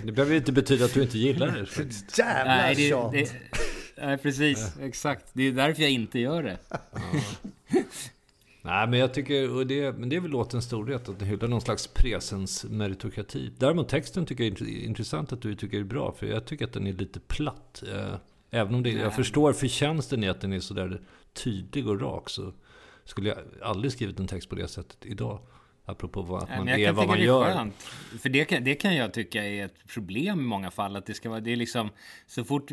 det 0.05 0.13
behöver 0.13 0.31
ju 0.33 0.37
inte 0.39 0.53
betyda 0.53 0.85
att 0.85 0.95
du 0.95 1.03
inte 1.03 1.19
gillar 1.19 1.47
det. 1.47 1.67
faktiskt. 1.67 2.19
Jävla 2.19 2.55
Nej, 2.55 2.75
det, 2.75 2.89
tjat! 2.89 3.13
det, 3.13 3.33
nej, 4.03 4.19
precis. 4.19 4.77
Exakt. 4.81 5.27
Det 5.33 5.43
är 5.43 5.53
därför 5.53 5.83
jag 5.83 5.91
inte 5.91 6.19
gör 6.19 6.43
det. 6.43 6.59
Nej, 8.65 8.89
men 8.89 8.99
jag 8.99 9.15
tycker, 9.15 9.51
och 9.57 9.67
det, 9.67 9.93
men 9.99 10.09
det 10.09 10.17
är 10.17 10.21
väl 10.21 10.31
låtens 10.31 10.65
storhet, 10.65 11.09
att 11.09 11.19
den 11.19 11.29
hyllar 11.29 11.49
någon 11.49 11.61
slags 11.61 11.87
presens 11.87 12.65
meritokrati. 12.65 13.53
Däremot 13.59 13.89
texten 13.89 14.27
tycker 14.27 14.45
jag 14.45 14.53
är 14.53 14.57
int- 14.65 14.85
intressant 14.85 15.33
att 15.33 15.43
du 15.43 15.55
tycker 15.55 15.81
är 15.81 15.85
bra, 15.85 16.13
för 16.19 16.27
jag 16.27 16.45
tycker 16.45 16.65
att 16.65 16.73
den 16.73 16.87
är 16.87 16.93
lite 16.93 17.21
platt. 17.21 17.83
Eh, 17.95 18.15
Även 18.55 18.75
om 18.75 18.83
det, 18.83 18.91
jag 18.91 19.15
förstår 19.15 19.53
förtjänsten 19.53 20.25
i 20.25 20.29
att 20.29 20.41
den 20.41 20.53
är 20.53 20.61
sådär 20.61 21.01
tydlig 21.33 21.89
och 21.89 22.01
rak, 22.01 22.31
så 22.31 22.53
skulle 23.05 23.29
jag 23.29 23.39
aldrig 23.63 23.93
skrivit 23.93 24.21
en 24.21 24.27
text 24.27 24.49
på 24.49 24.55
det 24.55 24.69
sättet 24.69 24.97
idag. 25.03 25.39
Apropå 25.85 26.23
vad, 26.23 26.43
att 26.43 26.49
Nej, 26.49 26.59
man 26.59 26.69
jag 26.69 26.81
är 26.81 26.93
vad 26.93 27.07
man 27.07 27.17
det 27.17 27.23
är 27.23 27.27
gör. 27.27 27.53
skönt. 27.53 27.83
För 28.23 28.29
det 28.29 28.45
kan, 28.45 28.65
det 28.65 28.75
kan 28.75 28.97
jag 28.97 29.13
tycka 29.13 29.45
är 29.45 29.65
ett 29.65 29.87
problem 29.89 30.41
i 30.41 30.43
många 30.43 30.71
fall. 30.71 30.97
Att 30.97 31.07
det 31.07 31.15
ska 31.15 31.29
vara, 31.31 31.41
det 31.41 31.53
är 31.53 31.57
liksom, 31.57 31.91
så 32.27 32.45
fort 32.45 32.71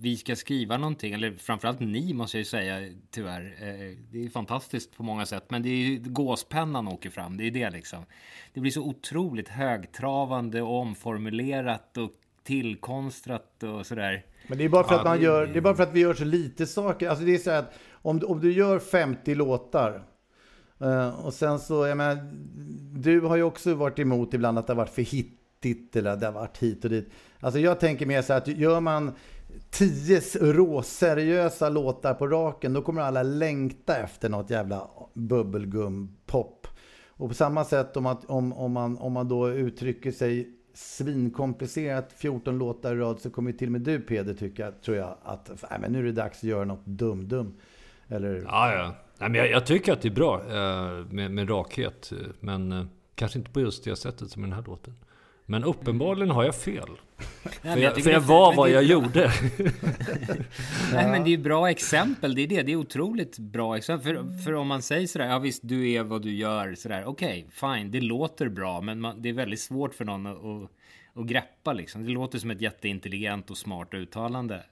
vi 0.00 0.16
ska 0.16 0.36
skriva 0.36 0.76
någonting, 0.76 1.12
eller 1.12 1.32
framförallt 1.32 1.80
ni 1.80 2.12
måste 2.12 2.36
jag 2.36 2.40
ju 2.40 2.44
säga 2.44 2.92
tyvärr. 3.10 3.54
Eh, 3.60 3.96
det 4.10 4.24
är 4.24 4.28
fantastiskt 4.28 4.96
på 4.96 5.02
många 5.02 5.26
sätt, 5.26 5.44
men 5.48 5.62
det 5.62 5.68
är 5.68 5.76
ju 5.76 5.98
gåspennan 5.98 6.88
åker 6.88 7.10
fram. 7.10 7.36
Det 7.36 7.44
är 7.46 7.50
det 7.50 7.70
liksom. 7.70 8.04
Det 8.52 8.60
blir 8.60 8.70
så 8.72 8.82
otroligt 8.82 9.48
högtravande 9.48 10.62
och 10.62 10.80
omformulerat 10.80 11.96
och 11.96 12.10
tillkonstrat 12.42 13.62
och 13.62 13.86
sådär. 13.86 14.24
Men 14.46 14.58
det 14.58 14.64
är 14.64 14.68
bara 14.68 14.84
för 14.84 14.94
att 14.94 15.04
man 15.04 15.22
gör, 15.22 15.46
det 15.46 15.58
är 15.58 15.60
bara 15.60 15.74
för 15.74 15.82
att 15.82 15.92
vi 15.92 16.00
gör 16.00 16.14
så 16.14 16.24
lite 16.24 16.66
saker. 16.66 17.08
Alltså 17.08 17.24
det 17.24 17.34
är 17.34 17.38
så 17.38 17.50
här 17.50 17.58
att 17.58 17.74
om, 17.92 18.22
om 18.26 18.40
du 18.40 18.52
gör 18.52 18.78
50 18.78 19.34
låtar 19.34 20.02
Eh, 20.84 21.26
och 21.26 21.34
sen 21.34 21.58
så, 21.58 21.86
jag 21.86 21.96
menar, 21.96 22.18
du 23.00 23.20
har 23.20 23.36
ju 23.36 23.42
också 23.42 23.74
varit 23.74 23.98
emot 23.98 24.34
ibland 24.34 24.58
att 24.58 24.66
det 24.66 24.72
har 24.72 24.78
varit 24.78 24.94
för 24.94 25.02
hittigt 25.02 25.96
eller 25.96 26.16
det 26.16 26.26
har 26.26 26.32
varit 26.32 26.58
hit 26.58 26.84
och 26.84 26.90
dit. 26.90 27.10
Alltså 27.40 27.60
jag 27.60 27.80
tänker 27.80 28.06
mer 28.06 28.22
så 28.22 28.32
här 28.32 28.40
att 28.40 28.48
gör 28.48 28.80
man 28.80 29.12
tio 29.70 30.20
råseriösa 30.40 31.68
låtar 31.68 32.14
på 32.14 32.26
raken, 32.26 32.72
då 32.72 32.82
kommer 32.82 33.02
alla 33.02 33.22
längta 33.22 33.96
efter 33.96 34.28
något 34.28 34.50
jävla 34.50 34.90
bubbelgum-pop. 35.14 36.66
Och 37.16 37.28
på 37.28 37.34
samma 37.34 37.64
sätt 37.64 37.96
om, 37.96 38.06
att, 38.06 38.24
om, 38.24 38.52
om, 38.52 38.72
man, 38.72 38.98
om 38.98 39.12
man 39.12 39.28
då 39.28 39.50
uttrycker 39.50 40.12
sig 40.12 40.48
svinkomplicerat 40.74 42.12
14 42.16 42.58
låtar 42.58 42.96
i 42.96 42.98
rad 42.98 43.20
så 43.20 43.30
kommer 43.30 43.52
till 43.52 43.68
och 43.68 43.72
med 43.72 43.80
du 43.80 44.00
Peder 44.00 44.34
tycka, 44.34 44.72
tror 44.72 44.96
jag, 44.96 45.16
att 45.22 45.50
nej, 45.70 45.78
men 45.80 45.92
nu 45.92 45.98
är 45.98 46.02
det 46.02 46.12
dags 46.12 46.38
att 46.38 46.44
göra 46.44 46.64
något 46.64 46.86
dum-dum. 46.86 47.52
Eller... 48.08 48.42
Ja, 48.46 48.74
ja. 48.74 48.94
Nej, 49.18 49.30
men 49.30 49.34
jag, 49.34 49.50
jag, 49.50 49.66
tycker 49.66 49.92
att 49.92 50.02
det 50.02 50.08
är 50.08 50.12
bra 50.12 50.40
eh, 50.40 51.06
med, 51.10 51.30
med 51.30 51.50
rakhet. 51.50 52.12
Men 52.40 52.72
eh, 52.72 52.84
kanske 53.14 53.38
inte 53.38 53.50
på 53.50 53.60
just 53.60 53.84
det 53.84 53.96
sättet 53.96 54.30
som 54.30 54.44
i 54.44 54.46
den 54.46 54.52
här 54.52 54.64
låten. 54.66 54.94
Men 55.46 55.64
uppenbarligen 55.64 56.30
har 56.30 56.44
jag 56.44 56.54
fel. 56.54 56.88
för 57.62 57.76
jag, 57.76 58.02
för 58.02 58.10
jag 58.10 58.20
var 58.20 58.54
vad 58.54 58.70
jag 58.70 58.84
gjorde. 58.84 59.32
Nej 60.92 61.10
men 61.10 61.24
det 61.24 61.34
är 61.34 61.38
bra 61.38 61.70
exempel, 61.70 62.34
det 62.34 62.42
är 62.42 62.46
det. 62.46 62.62
Det 62.62 62.72
är 62.72 62.76
otroligt 62.76 63.38
bra 63.38 63.76
exempel. 63.76 64.16
För, 64.16 64.42
för 64.44 64.52
om 64.52 64.66
man 64.66 64.82
säger 64.82 65.06
sådär, 65.06 65.26
ja 65.26 65.38
visst 65.38 65.60
du 65.64 65.90
är 65.90 66.02
vad 66.02 66.22
du 66.22 66.34
gör 66.34 66.74
sådär. 66.74 67.04
Okej, 67.06 67.46
okay, 67.48 67.76
fine, 67.76 67.90
det 67.90 68.00
låter 68.00 68.48
bra. 68.48 68.80
Men 68.80 69.00
man, 69.00 69.22
det 69.22 69.28
är 69.28 69.32
väldigt 69.32 69.60
svårt 69.60 69.94
för 69.94 70.04
någon 70.04 70.26
att, 70.26 70.44
att, 70.44 70.70
att 71.14 71.26
greppa 71.26 71.72
liksom. 71.72 72.04
Det 72.04 72.10
låter 72.10 72.38
som 72.38 72.50
ett 72.50 72.60
jätteintelligent 72.60 73.50
och 73.50 73.58
smart 73.58 73.94
uttalande. 73.94 74.62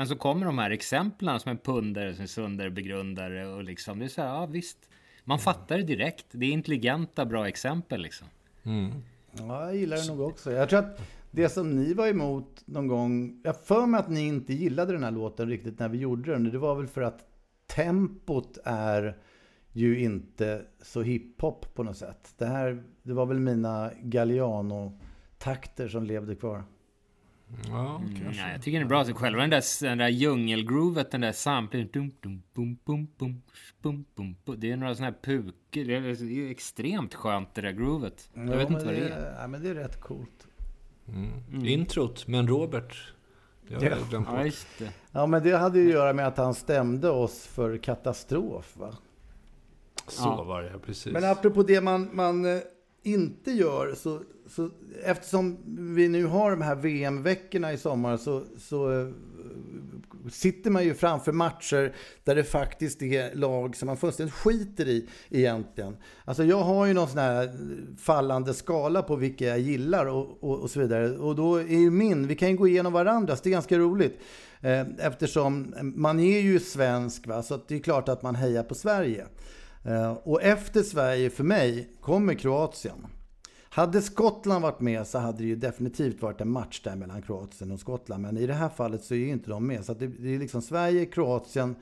Men 0.00 0.06
så 0.06 0.16
kommer 0.16 0.46
de 0.46 0.58
här 0.58 0.70
exemplen 0.70 1.40
som 1.40 1.50
en 1.50 1.58
pundare, 1.58 2.14
som 2.14 2.22
en 2.22 2.28
sundare 2.28 2.70
begrundare 2.70 3.46
och 3.46 3.64
liksom. 3.64 3.98
Det 3.98 4.04
är 4.04 4.08
så 4.08 4.22
här, 4.22 4.28
ja 4.28 4.46
visst. 4.46 4.78
Man 5.24 5.38
fattar 5.38 5.78
det 5.78 5.82
direkt. 5.84 6.26
Det 6.30 6.46
är 6.46 6.50
intelligenta, 6.50 7.26
bra 7.26 7.48
exempel 7.48 8.02
liksom. 8.02 8.26
Mm. 8.62 8.90
Ja, 9.32 9.64
jag 9.64 9.76
gillar 9.76 9.96
det 9.96 10.06
nog 10.06 10.20
också. 10.20 10.52
Jag 10.52 10.68
tror 10.68 10.78
att 10.78 11.00
det 11.30 11.48
som 11.48 11.70
ni 11.70 11.94
var 11.94 12.06
emot 12.06 12.62
någon 12.64 12.86
gång, 12.86 13.40
jag 13.44 13.60
för 13.60 13.86
mig 13.86 14.00
att 14.00 14.08
ni 14.08 14.26
inte 14.26 14.52
gillade 14.52 14.92
den 14.92 15.04
här 15.04 15.10
låten 15.10 15.48
riktigt 15.48 15.78
när 15.78 15.88
vi 15.88 15.98
gjorde 15.98 16.32
den. 16.32 16.50
Det 16.50 16.58
var 16.58 16.74
väl 16.74 16.86
för 16.86 17.02
att 17.02 17.24
tempot 17.66 18.58
är 18.64 19.16
ju 19.72 20.00
inte 20.00 20.62
så 20.82 21.02
hiphop 21.02 21.74
på 21.74 21.82
något 21.82 21.96
sätt. 21.96 22.34
Det 22.38 22.46
här, 22.46 22.82
det 23.02 23.12
var 23.12 23.26
väl 23.26 23.40
mina 23.40 23.90
Galliano-takter 24.02 25.88
som 25.88 26.04
levde 26.04 26.34
kvar. 26.34 26.64
Ja, 27.68 27.96
mm, 27.96 28.32
ja, 28.32 28.50
jag 28.52 28.62
tycker 28.62 28.78
den 28.78 28.86
är 28.86 28.88
bra. 28.88 28.98
Alltså, 28.98 29.14
själva 29.14 29.40
den 29.40 29.50
där, 29.50 29.84
den 29.84 29.98
där 29.98 30.08
djungelgroovet, 30.08 31.10
den 31.10 31.20
där 31.20 31.32
samplingen. 31.32 31.88
Dum, 31.92 32.12
dum, 32.20 32.42
bum, 32.54 32.78
bum, 32.84 33.08
bum, 33.16 33.42
bum, 33.82 34.04
bum, 34.14 34.36
bum. 34.44 34.60
Det 34.60 34.72
är 34.72 34.76
några 34.76 34.94
sådana 34.94 35.10
här 35.10 35.22
pukor. 35.22 35.84
Det 35.84 35.94
är 35.94 36.50
extremt 36.50 37.14
skönt 37.14 37.54
det 37.54 37.60
där 37.60 37.72
groovet. 37.72 38.30
Jag 38.34 38.56
vet 38.56 38.70
inte 38.70 38.84
vad 38.84 38.94
det 38.94 39.08
är. 39.08 39.36
Ja, 39.40 39.46
men 39.46 39.62
det 39.62 39.68
är 39.68 39.74
rätt 39.74 40.00
coolt. 40.00 40.46
Mm. 41.08 41.30
Mm. 41.52 41.66
Introt, 41.66 42.26
men 42.26 42.48
Robert. 42.48 43.12
Det 43.68 43.86
ja. 43.86 43.96
Ja, 44.12 44.42
det. 44.78 44.92
ja, 45.12 45.26
men 45.26 45.42
det 45.42 45.56
hade 45.56 45.78
ju 45.78 45.86
att 45.86 45.92
göra 45.92 46.12
med 46.12 46.26
att 46.26 46.36
han 46.36 46.54
stämde 46.54 47.10
oss 47.10 47.46
för 47.46 47.78
katastrof, 47.78 48.76
va? 48.76 48.96
Så 50.08 50.22
ja. 50.28 50.44
var 50.44 50.62
det, 50.62 50.78
precis. 50.78 51.12
Men 51.12 51.24
apropå 51.24 51.62
det 51.62 51.80
man, 51.80 52.10
man 52.12 52.44
eh, 52.44 52.60
inte 53.02 53.50
gör, 53.50 53.94
så, 53.94 54.22
så 54.46 54.70
eftersom 55.04 55.58
vi 55.94 56.08
nu 56.08 56.24
har 56.24 56.50
de 56.50 56.62
här 56.62 56.74
VM-veckorna 56.74 57.72
i 57.72 57.78
sommar 57.78 58.16
så, 58.16 58.44
så 58.58 59.00
eh, 59.00 59.08
sitter 60.30 60.70
man 60.70 60.84
ju 60.84 60.94
framför 60.94 61.32
matcher 61.32 61.94
där 62.24 62.34
det 62.34 62.44
faktiskt 62.44 63.02
är 63.02 63.34
lag 63.34 63.76
som 63.76 63.86
man 63.86 63.96
fullständigt 63.96 64.34
skiter 64.34 64.88
i 64.88 65.08
egentligen. 65.30 65.96
Alltså 66.24 66.44
jag 66.44 66.62
har 66.62 66.86
ju 66.86 66.94
någon 66.94 67.08
sån 67.08 67.18
här 67.18 67.50
fallande 67.98 68.54
skala 68.54 69.02
på 69.02 69.16
vilka 69.16 69.46
jag 69.46 69.60
gillar 69.60 70.06
och, 70.06 70.38
och, 70.40 70.60
och 70.60 70.70
så 70.70 70.80
vidare. 70.80 71.10
Och 71.18 71.36
då 71.36 71.56
är 71.56 71.78
ju 71.78 71.90
min, 71.90 72.26
vi 72.26 72.34
kan 72.34 72.50
ju 72.50 72.56
gå 72.56 72.68
igenom 72.68 72.92
varandras, 72.92 73.40
det 73.40 73.48
är 73.48 73.52
ganska 73.52 73.78
roligt. 73.78 74.20
Eh, 74.60 74.86
eftersom 74.98 75.74
man 75.82 76.20
är 76.20 76.40
ju 76.40 76.60
svensk, 76.60 77.26
va? 77.26 77.42
så 77.42 77.60
det 77.68 77.74
är 77.74 77.78
klart 77.78 78.08
att 78.08 78.22
man 78.22 78.34
hejar 78.34 78.62
på 78.62 78.74
Sverige. 78.74 79.26
Eh, 79.84 80.12
och 80.12 80.42
efter 80.42 80.82
Sverige, 80.82 81.30
för 81.30 81.44
mig, 81.44 81.96
kommer 82.00 82.34
Kroatien. 82.34 83.06
Hade 83.72 84.02
Skottland 84.02 84.62
varit 84.62 84.80
med 84.80 85.06
så 85.06 85.18
hade 85.18 85.38
det 85.38 85.44
ju 85.44 85.56
definitivt 85.56 86.22
varit 86.22 86.40
en 86.40 86.50
match 86.50 86.80
där 86.84 86.96
mellan 86.96 87.22
Kroatien 87.22 87.70
och 87.70 87.80
Skottland. 87.80 88.22
Men 88.22 88.36
i 88.36 88.46
det 88.46 88.54
här 88.54 88.68
fallet 88.68 89.04
så 89.04 89.14
är 89.14 89.18
ju 89.18 89.28
inte 89.28 89.50
de 89.50 89.66
med. 89.66 89.84
Så 89.84 89.94
det, 89.94 90.06
det 90.06 90.34
är 90.34 90.38
liksom 90.38 90.62
Sverige, 90.62 91.06
Kroatien. 91.06 91.76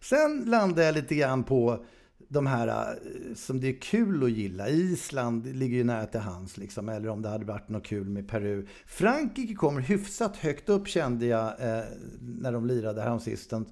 Sen 0.00 0.44
landar 0.46 0.82
jag 0.82 0.94
lite 0.94 1.14
grann 1.14 1.44
på 1.44 1.84
de 2.28 2.46
här 2.46 2.68
eh, 2.68 3.34
som 3.34 3.60
det 3.60 3.68
är 3.68 3.80
kul 3.80 4.24
att 4.24 4.30
gilla. 4.30 4.68
Island 4.68 5.56
ligger 5.56 5.76
ju 5.76 5.84
nära 5.84 6.06
till 6.06 6.20
hands 6.20 6.56
liksom. 6.56 6.88
Eller 6.88 7.08
om 7.08 7.22
det 7.22 7.28
hade 7.28 7.44
varit 7.44 7.68
något 7.68 7.86
kul 7.86 8.08
med 8.08 8.28
Peru. 8.28 8.66
Frankrike 8.86 9.54
kommer 9.54 9.80
hyfsat 9.80 10.36
högt 10.36 10.68
upp 10.68 10.88
kände 10.88 11.26
jag 11.26 11.46
eh, 11.46 11.84
när 12.20 12.52
de 12.52 12.66
lirade 12.66 13.02
häromsistens. 13.02 13.68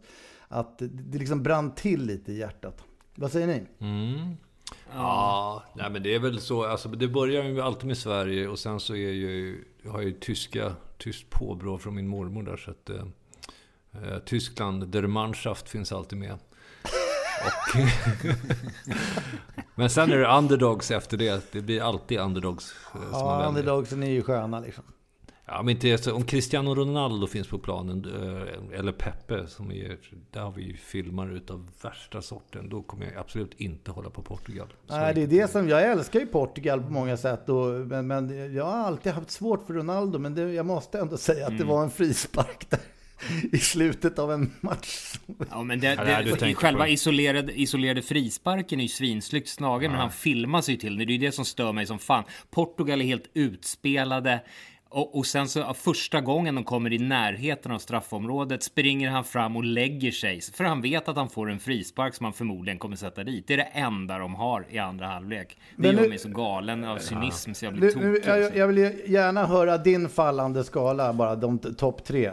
Att 0.48 0.78
det 0.78 1.18
liksom 1.18 1.42
brann 1.42 1.74
till 1.74 2.06
lite 2.06 2.32
i 2.32 2.38
hjärtat. 2.38 2.84
Vad 3.14 3.32
säger 3.32 3.46
ni? 3.46 3.62
Mm. 3.78 4.36
Ja, 4.94 5.64
nej 5.74 5.90
men 5.90 6.02
det 6.02 6.14
är 6.14 6.18
väl 6.18 6.40
så. 6.40 6.64
Alltså, 6.64 6.88
det 6.88 7.08
börjar 7.08 7.44
ju 7.44 7.60
alltid 7.60 7.86
med 7.86 7.98
Sverige 7.98 8.48
och 8.48 8.58
sen 8.58 8.80
så 8.80 8.94
är 8.94 9.12
ju, 9.12 9.64
jag 9.82 9.90
har 9.90 10.00
ju 10.00 10.12
tyska, 10.12 10.74
tyskt 10.98 11.30
påbrå 11.30 11.78
från 11.78 11.94
min 11.94 12.08
mormor 12.08 12.42
där. 12.42 12.56
Så 12.56 12.70
att, 12.70 12.90
eh, 12.90 14.18
Tyskland, 14.24 14.88
der 14.88 15.06
Mannschaft 15.06 15.68
finns 15.68 15.92
alltid 15.92 16.18
med. 16.18 16.32
Och 17.46 17.80
men 19.74 19.90
sen 19.90 20.12
är 20.12 20.18
det 20.18 20.36
underdogs 20.38 20.90
efter 20.90 21.16
det. 21.16 21.52
Det 21.52 21.60
blir 21.60 21.82
alltid 21.82 22.18
underdogs. 22.18 22.74
Eh, 22.94 23.00
ja, 23.12 23.44
underdogsen 23.48 24.02
är 24.02 24.10
ju 24.10 24.22
sköna 24.22 24.60
liksom. 24.60 24.84
Ja, 25.52 25.62
men 25.62 25.86
inte, 25.86 26.12
om 26.12 26.24
Cristiano 26.24 26.74
Ronaldo 26.74 27.26
finns 27.26 27.48
på 27.48 27.58
planen, 27.58 28.04
eh, 28.04 28.78
eller 28.78 28.92
Pepe, 28.92 29.46
som 29.46 29.72
är, 29.72 29.98
där 30.30 30.40
har 30.40 30.52
vi 30.52 30.62
ju 30.62 30.76
filmar 30.76 31.36
utav 31.36 31.68
värsta 31.82 32.22
sorten. 32.22 32.68
Då 32.68 32.82
kommer 32.82 33.06
jag 33.06 33.16
absolut 33.16 33.54
inte 33.56 33.90
hålla 33.90 34.10
på 34.10 34.22
Portugal. 34.22 34.66
Nej, 34.86 35.14
det 35.14 35.22
är 35.22 35.26
det 35.26 35.50
som, 35.50 35.68
jag 35.68 35.82
älskar 35.82 36.20
ju 36.20 36.26
Portugal 36.26 36.82
på 36.82 36.92
många 36.92 37.16
sätt. 37.16 37.48
Och, 37.48 37.66
men, 37.66 38.06
men 38.06 38.54
jag 38.54 38.64
har 38.64 38.78
alltid 38.78 39.12
haft 39.12 39.30
svårt 39.30 39.66
för 39.66 39.74
Ronaldo, 39.74 40.18
men 40.18 40.34
det, 40.34 40.52
jag 40.52 40.66
måste 40.66 40.98
ändå 40.98 41.16
säga 41.16 41.44
att 41.44 41.52
mm. 41.52 41.60
det 41.60 41.72
var 41.72 41.82
en 41.82 41.90
frispark 41.90 42.70
där 42.70 42.80
i 43.52 43.58
slutet 43.58 44.18
av 44.18 44.32
en 44.32 44.52
match. 44.60 45.14
Ja, 45.50 45.62
men 45.62 45.80
det, 45.80 45.94
det, 45.96 46.36
det 46.40 46.54
själva 46.54 46.88
isolerade, 46.88 47.60
isolerade 47.60 48.02
frisparken 48.02 48.80
är 48.80 48.84
ju 48.84 48.88
svinsnyggt 48.88 49.48
slagen, 49.48 49.84
ja. 49.84 49.90
men 49.90 50.00
han 50.00 50.10
filmar 50.10 50.62
sig 50.62 50.78
till 50.78 50.98
det. 50.98 51.04
Det 51.04 51.12
är 51.12 51.18
ju 51.18 51.26
det 51.26 51.32
som 51.32 51.44
stör 51.44 51.72
mig 51.72 51.86
som 51.86 51.98
fan. 51.98 52.24
Portugal 52.50 53.00
är 53.00 53.04
helt 53.04 53.30
utspelade. 53.34 54.40
Och, 54.92 55.18
och, 55.18 55.26
sen 55.26 55.48
så 55.48 55.74
första 55.74 56.20
gången 56.20 56.54
de 56.54 56.64
kommer 56.64 56.92
i 56.92 56.98
närheten 56.98 57.72
av 57.72 57.78
straffområdet 57.78 58.62
springer 58.62 59.10
han 59.10 59.24
fram 59.24 59.56
och 59.56 59.64
lägger 59.64 60.10
sig. 60.10 60.40
För 60.40 60.64
han 60.64 60.82
vet 60.82 61.08
att 61.08 61.16
han 61.16 61.28
får 61.28 61.50
en 61.50 61.58
frispark 61.58 62.14
som 62.14 62.24
han 62.24 62.32
förmodligen 62.32 62.78
kommer 62.78 62.96
sätta 62.96 63.24
dit. 63.24 63.46
Det 63.46 63.54
är 63.54 63.58
det 63.58 63.62
enda 63.72 64.18
de 64.18 64.34
har 64.34 64.66
i 64.70 64.78
andra 64.78 65.06
halvlek. 65.06 65.58
Det 65.76 65.82
Men 65.82 66.02
gör 66.02 66.08
mig 66.08 66.18
så 66.18 66.28
galen 66.28 66.84
av 66.84 66.98
cynism 66.98 67.52
så 67.52 67.64
jag 67.64 67.74
blir 67.74 67.90
tokig. 67.90 68.22
Jag, 68.26 68.56
jag 68.56 68.66
vill 68.66 68.78
gärna 69.06 69.46
höra 69.46 69.78
din 69.78 70.08
fallande 70.08 70.64
skala, 70.64 71.12
bara 71.12 71.36
de 71.36 71.58
topp 71.58 72.04
tre. 72.04 72.30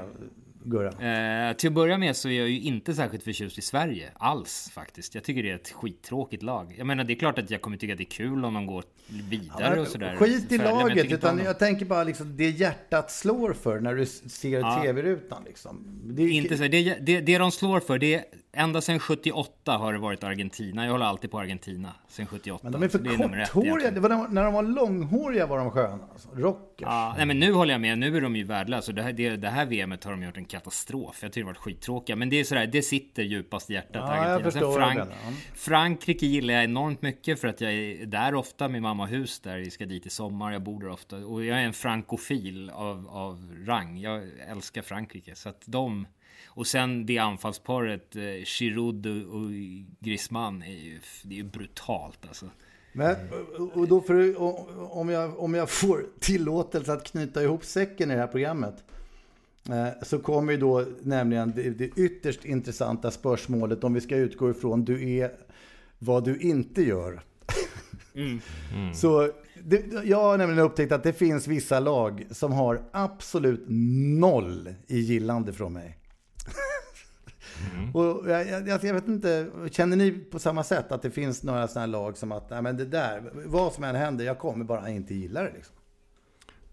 Gurra? 0.70 1.50
Eh, 1.50 1.54
till 1.54 1.68
att 1.68 1.74
börja 1.74 1.98
med 1.98 2.16
så 2.16 2.30
är 2.30 2.40
jag 2.40 2.50
ju 2.50 2.62
inte 2.62 2.94
särskilt 2.94 3.24
förtjust 3.24 3.58
i 3.58 3.62
Sverige 3.62 4.12
alls 4.14 4.72
faktiskt. 4.74 5.16
Jag 5.16 5.24
tycker 5.24 5.44
det 5.44 5.52
är 5.52 5.56
ett 5.56 5.72
skittråkigt 5.72 6.44
lag. 6.44 6.76
Jag 6.78 6.88
menar, 6.88 7.04
det 7.04 7.14
är 7.14 7.20
klart 7.20 7.40
att 7.40 7.50
jag 7.50 7.62
kommer 7.62 7.78
tycka 7.78 7.94
att 7.94 7.98
det 7.98 8.04
är 8.04 8.06
kul 8.06 8.46
om 8.46 8.54
de 8.54 8.66
går 8.66 8.84
vidare 9.30 9.76
ja, 9.76 9.82
och 9.82 9.88
sådär. 9.88 10.16
Skit 10.16 10.52
i 10.52 10.58
laget, 10.58 10.98
jag 10.98 11.12
utan 11.12 11.40
jag 11.40 11.60
tänker 11.60 11.86
bara 11.86 12.04
liksom 12.04 12.38
det 12.38 12.50
hjärtat 12.50 13.12
slår 13.12 13.54
för 13.54 13.80
när 13.80 13.96
du 13.96 14.06
ser 14.06 14.60
ja. 14.60 14.82
tv-rutan 14.84 15.44
liksom. 15.46 16.02
Det, 16.04 16.24
är... 16.24 16.30
inte 16.30 16.58
så, 16.58 16.64
det, 16.64 16.98
det, 17.02 17.22
det 17.22 17.38
de 17.38 17.52
slår 17.52 17.80
för, 17.80 17.98
det 17.98 18.14
är 18.14 18.24
ända 18.52 18.82
sedan 18.82 19.00
78 19.00 19.78
har 19.78 19.94
det 19.94 20.00
varit 20.00 20.24
Argentina. 20.24 20.86
Jag 20.86 20.92
håller 20.92 21.06
alltid 21.06 21.32
på 21.32 21.40
Argentina 21.40 21.94
sen 22.08 22.26
78. 22.26 22.60
Men 22.64 22.72
de 22.72 22.84
är 22.84 22.88
för 22.88 23.00
korthåriga. 23.00 23.92
Det 23.92 24.00
var 24.00 24.28
när 24.28 24.44
de 24.44 24.54
var 24.54 24.64
långhåriga 24.64 25.46
var 25.46 25.58
de 25.58 25.72
sköna. 25.72 26.04
Alltså. 26.12 26.30
Rockers. 26.36 26.88
Ja, 26.88 27.14
nej, 27.18 27.26
men 27.26 27.40
nu 27.40 27.54
håller 27.54 27.74
jag 27.74 27.82
med. 27.82 27.98
Nu 27.98 28.18
är 28.18 28.22
de 28.22 28.36
ju 28.36 28.44
värdelösa. 28.44 28.92
Det 28.92 29.02
här, 29.02 29.14
det, 29.14 29.36
det 29.36 29.50
här 29.50 29.66
VMet 29.66 30.04
har 30.04 30.12
de 30.12 30.24
gjort 30.24 30.38
en 30.38 30.46
katastrof. 30.46 31.20
Jag 31.22 31.32
tycker 31.32 31.42
det 31.42 31.48
varit 31.48 31.58
skittråkiga. 31.58 32.16
Men 32.16 32.30
det 32.30 32.40
är 32.40 32.44
sådär, 32.44 32.68
det 32.68 32.82
sitter 32.82 33.24
djupast 33.24 33.70
i 33.70 33.74
hjärtat. 33.74 33.96
Ja, 33.96 34.02
Argentina. 34.02 34.34
jag 34.34 34.54
förstår 34.54 34.76
Frank 34.76 34.98
det. 34.98 35.16
Frankrike 35.56 36.26
gillar 36.26 36.54
jag 36.54 36.64
enormt 36.64 37.02
mycket 37.02 37.42
för 37.42 37.48
att 37.48 37.62
jag 37.62 37.74
är 37.74 38.06
där 38.06 38.36
ofta. 38.36 38.68
Min 38.68 38.82
mamma 38.82 39.04
har 39.04 39.10
hus 39.10 39.40
där. 39.40 39.58
Vi 39.58 39.72
ska 39.72 39.86
dit 39.86 40.06
i 40.06 40.10
sommar. 40.10 40.52
Jag 40.52 40.64
bor 40.64 40.82
där 40.82 40.90
ofta. 40.90 41.18
Och 41.18 41.46
jag 41.46 41.60
är 41.60 41.64
en 41.64 41.74
frankofil 41.74 42.70
av, 42.70 43.08
av 43.10 43.52
rang. 43.66 43.98
Jag 43.98 44.24
älskar 44.48 44.82
Frankrike. 44.82 45.36
Så 45.36 45.50
att 45.50 45.62
de 45.66 46.08
och 46.58 46.68
sen 46.68 47.06
det 47.06 47.18
anfallsparet, 47.18 48.16
eh, 48.16 48.22
Giroud 48.46 49.06
och 49.06 49.50
Griezmann, 50.00 50.64
är 50.64 50.84
ju, 50.84 51.00
det 51.24 51.36
är 51.36 51.38
ju 51.38 51.44
brutalt 51.44 52.20
alltså. 52.28 52.50
Men, 52.94 53.16
och 53.74 53.88
då 53.88 54.02
för, 54.02 54.42
om, 54.98 55.10
jag, 55.10 55.40
om 55.40 55.54
jag 55.54 55.70
får 55.70 56.06
tillåtelse 56.20 56.94
att 56.94 57.04
knyta 57.04 57.44
ihop 57.44 57.66
säcken 57.66 58.12
i 58.12 58.14
det 58.14 58.20
här 58.20 58.28
programmet. 58.28 58.84
Eh, 59.70 59.88
så 60.04 60.20
kommer 60.20 60.52
ju 60.52 60.58
då 60.58 60.86
nämligen 61.02 61.54
det, 61.56 61.70
det 61.70 61.90
ytterst 61.96 62.46
intressanta 62.46 63.12
spörsmålet 63.12 63.84
om 63.84 63.94
vi 63.94 64.02
ska 64.02 64.16
utgå 64.16 64.50
ifrån 64.50 64.86
du 64.86 65.10
är 65.10 65.32
vad 66.00 66.26
du 66.26 66.38
inte 66.40 66.82
gör. 66.82 67.22
Så 68.96 69.32
det, 69.64 69.86
jag 70.04 70.18
har 70.18 70.38
nämligen 70.38 70.64
upptäckt 70.64 70.92
att 70.92 71.04
det 71.04 71.14
finns 71.14 71.48
vissa 71.48 71.80
lag 71.80 72.26
som 72.32 72.54
har 72.54 72.82
absolut 72.92 73.66
noll 74.20 74.74
i 74.88 75.00
gillande 75.00 75.54
från 75.54 75.74
mig. 75.74 75.98
Och 77.94 78.30
jag, 78.30 78.48
jag, 78.48 78.68
jag 78.68 78.94
vet 78.94 79.08
inte, 79.08 79.48
känner 79.72 79.98
ni 79.98 80.12
på 80.12 80.40
samma 80.40 80.64
sätt 80.64 80.92
att 80.92 81.02
det 81.02 81.12
finns 81.12 81.44
några 81.44 81.68
sådana 81.68 81.86
här 81.86 81.92
lag 81.92 82.18
som 82.18 82.32
att, 82.32 82.50
nej 82.50 82.62
men 82.62 82.78
det 82.78 82.86
där, 82.86 83.24
vad 83.34 83.74
som 83.74 83.84
än 83.84 83.96
händer, 83.96 84.26
jag 84.26 84.40
kommer 84.40 84.66
bara 84.66 84.90
inte 84.90 85.14
gilla 85.16 85.44
det 85.44 85.52
liksom. 85.56 85.76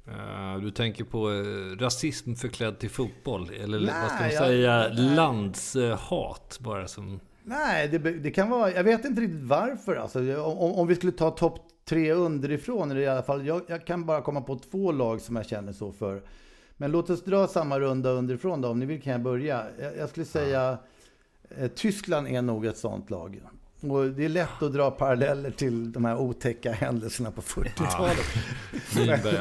Eh, 0.07 0.63
Du 0.63 0.71
tänker 0.71 1.05
på 1.05 1.31
eh, 1.31 1.79
rasism 1.79 2.35
förklädd 2.35 2.79
till 2.79 2.91
fotboll? 2.91 3.51
Eller 3.63 3.81
Nej, 3.81 3.95
vad 4.03 4.11
ska 4.11 4.21
man 4.23 4.31
säga? 4.31 4.89
Landshat 4.89 6.59
bara 6.61 6.89
som... 6.89 7.21
Nej, 7.45 7.89
det, 7.89 7.99
det 7.99 8.31
kan 8.31 8.51
vara, 8.51 8.73
jag 8.73 8.85
vet 8.85 9.05
inte 9.05 9.21
riktigt 9.21 9.43
varför 9.43 9.97
alltså. 9.97 10.19
Om, 10.43 10.73
om 10.73 10.87
vi 10.87 10.95
skulle 10.95 11.13
ta 11.13 11.31
topp 11.31 11.59
tre 11.85 12.13
underifrån, 12.13 12.91
eller 12.91 13.01
i 13.01 13.07
alla 13.09 13.23
fall, 13.23 13.47
jag, 13.47 13.63
jag 13.67 13.87
kan 13.87 14.07
bara 14.07 14.23
komma 14.23 14.41
på 14.41 14.59
två 14.59 14.93
lag 14.93 15.21
som 15.21 15.37
jag 15.37 15.47
känner 15.47 15.73
så 15.73 15.93
för. 15.93 16.23
Men 16.77 16.91
låt 16.91 17.11
oss 17.11 17.25
dra 17.25 17.47
samma 17.47 17.81
runda 17.81 18.11
underifrån 18.11 18.61
då, 18.61 18.69
om 18.69 18.79
ni 18.79 18.87
vill 18.87 19.03
kan 19.03 19.13
jag 19.13 19.23
börja. 19.23 19.65
Jag, 19.81 19.97
jag 19.97 20.09
skulle 20.09 20.27
säga 20.27 20.79
eh, 21.59 21.69
Tyskland 21.69 22.29
är 22.29 22.43
nog 22.43 22.67
ett 22.67 22.79
sånt 22.79 23.11
lag. 23.11 23.41
Och 23.81 24.05
det 24.07 24.25
är 24.25 24.29
lätt 24.29 24.63
att 24.63 24.73
dra 24.73 24.91
paralleller 24.91 25.51
till 25.51 25.93
de 25.93 26.05
här 26.05 26.17
otäcka 26.17 26.73
händelserna 26.73 27.31
på 27.31 27.41
40-talet. 27.43 28.17
Nyberg, 28.97 29.35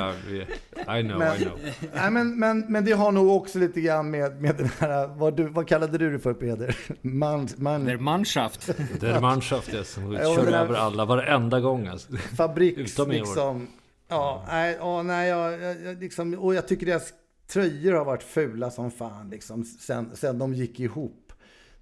ja, 0.85 0.97
I 0.99 1.03
know, 1.03 1.19
Men- 1.19 1.41
I 1.41 1.45
know. 1.45 1.59
Nej, 1.95 2.11
men, 2.11 2.39
men, 2.39 2.59
men 2.71 2.85
det 2.85 2.91
har 2.91 3.11
nog 3.11 3.29
också 3.35 3.59
lite 3.59 3.81
grann 3.81 4.11
med, 4.11 4.41
med 4.41 4.55
den 4.57 4.69
här, 4.79 5.07
vad, 5.07 5.35
du, 5.37 5.43
vad 5.47 5.67
kallade 5.67 5.97
du 5.97 6.11
det 6.11 6.19
för 6.19 6.33
Peder? 6.33 6.77
Man, 7.01 7.47
man, 7.57 7.85
Der 7.85 7.97
Mannschaft. 7.97 8.69
Det 8.99 9.09
är 9.09 9.21
Mannschaft 9.21 9.71
det 9.71 9.83
som 9.83 10.11
Ja, 10.13 10.29
och 10.29 10.35
kör 10.35 10.51
här- 10.51 10.63
över 10.63 10.75
alla 10.75 11.05
varenda 11.05 11.59
gång 11.59 11.87
alltså. 11.87 12.13
fabriks 12.17 12.79
Utom 12.93 13.11
i 13.11 13.15
år. 13.15 13.19
liksom. 13.25 13.67
Ja, 14.07 14.43
nej, 14.47 14.77
ja, 14.79 15.03
nej 15.03 15.29
jag, 15.29 15.61
jag, 15.61 15.81
jag 15.85 15.99
liksom, 15.99 16.33
och 16.33 16.53
jag 16.55 16.67
tycker 16.67 16.85
deras 16.85 17.13
tröjor 17.53 17.93
har 17.93 18.05
varit 18.05 18.23
fula 18.23 18.71
som 18.71 18.91
fan 18.91 19.29
liksom 19.29 19.63
sen, 19.63 20.15
sen 20.15 20.39
de 20.39 20.53
gick 20.53 20.79
ihop. 20.79 21.33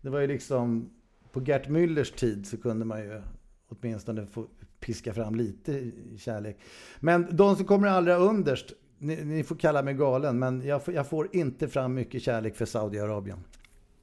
Det 0.01 0.10
var 0.10 0.19
ju 0.19 0.27
liksom, 0.27 0.89
på 1.31 1.41
Gert 1.41 1.67
Müllers 1.67 2.15
tid 2.15 2.45
så 2.45 2.57
kunde 2.57 2.86
man 2.86 2.99
ju 2.99 3.21
åtminstone 3.69 4.25
få 4.25 4.47
piska 4.79 5.13
fram 5.13 5.36
lite 5.36 5.91
kärlek. 6.17 6.60
Men 6.99 7.27
de 7.31 7.55
som 7.55 7.65
kommer 7.65 7.88
allra 7.88 8.15
underst, 8.15 8.65
ni, 8.97 9.23
ni 9.25 9.43
får 9.43 9.55
kalla 9.55 9.84
mig 9.84 9.93
galen, 9.93 10.39
men 10.39 10.62
jag, 10.65 10.86
får- 10.86 10.93
jag 10.93 11.10
får 11.10 11.36
inte 11.36 11.67
fram 11.67 11.93
mycket 11.93 12.21
kärlek 12.23 12.55
för 12.55 12.65
Saudiarabien. 12.65 13.39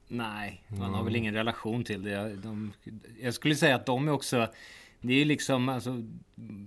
Nej, 0.08 0.64
man 0.68 0.94
har 0.94 1.04
väl 1.04 1.16
ingen 1.16 1.34
relation 1.34 1.84
till 1.84 2.02
det. 2.02 2.36
De, 2.42 2.72
jag 3.20 3.34
skulle 3.34 3.54
säga 3.54 3.76
att 3.76 3.86
de 3.86 4.08
är 4.08 4.12
också... 4.12 4.46
Det 5.00 5.12
är 5.12 5.18
ju 5.18 5.24
liksom, 5.24 5.68
alltså, 5.68 6.02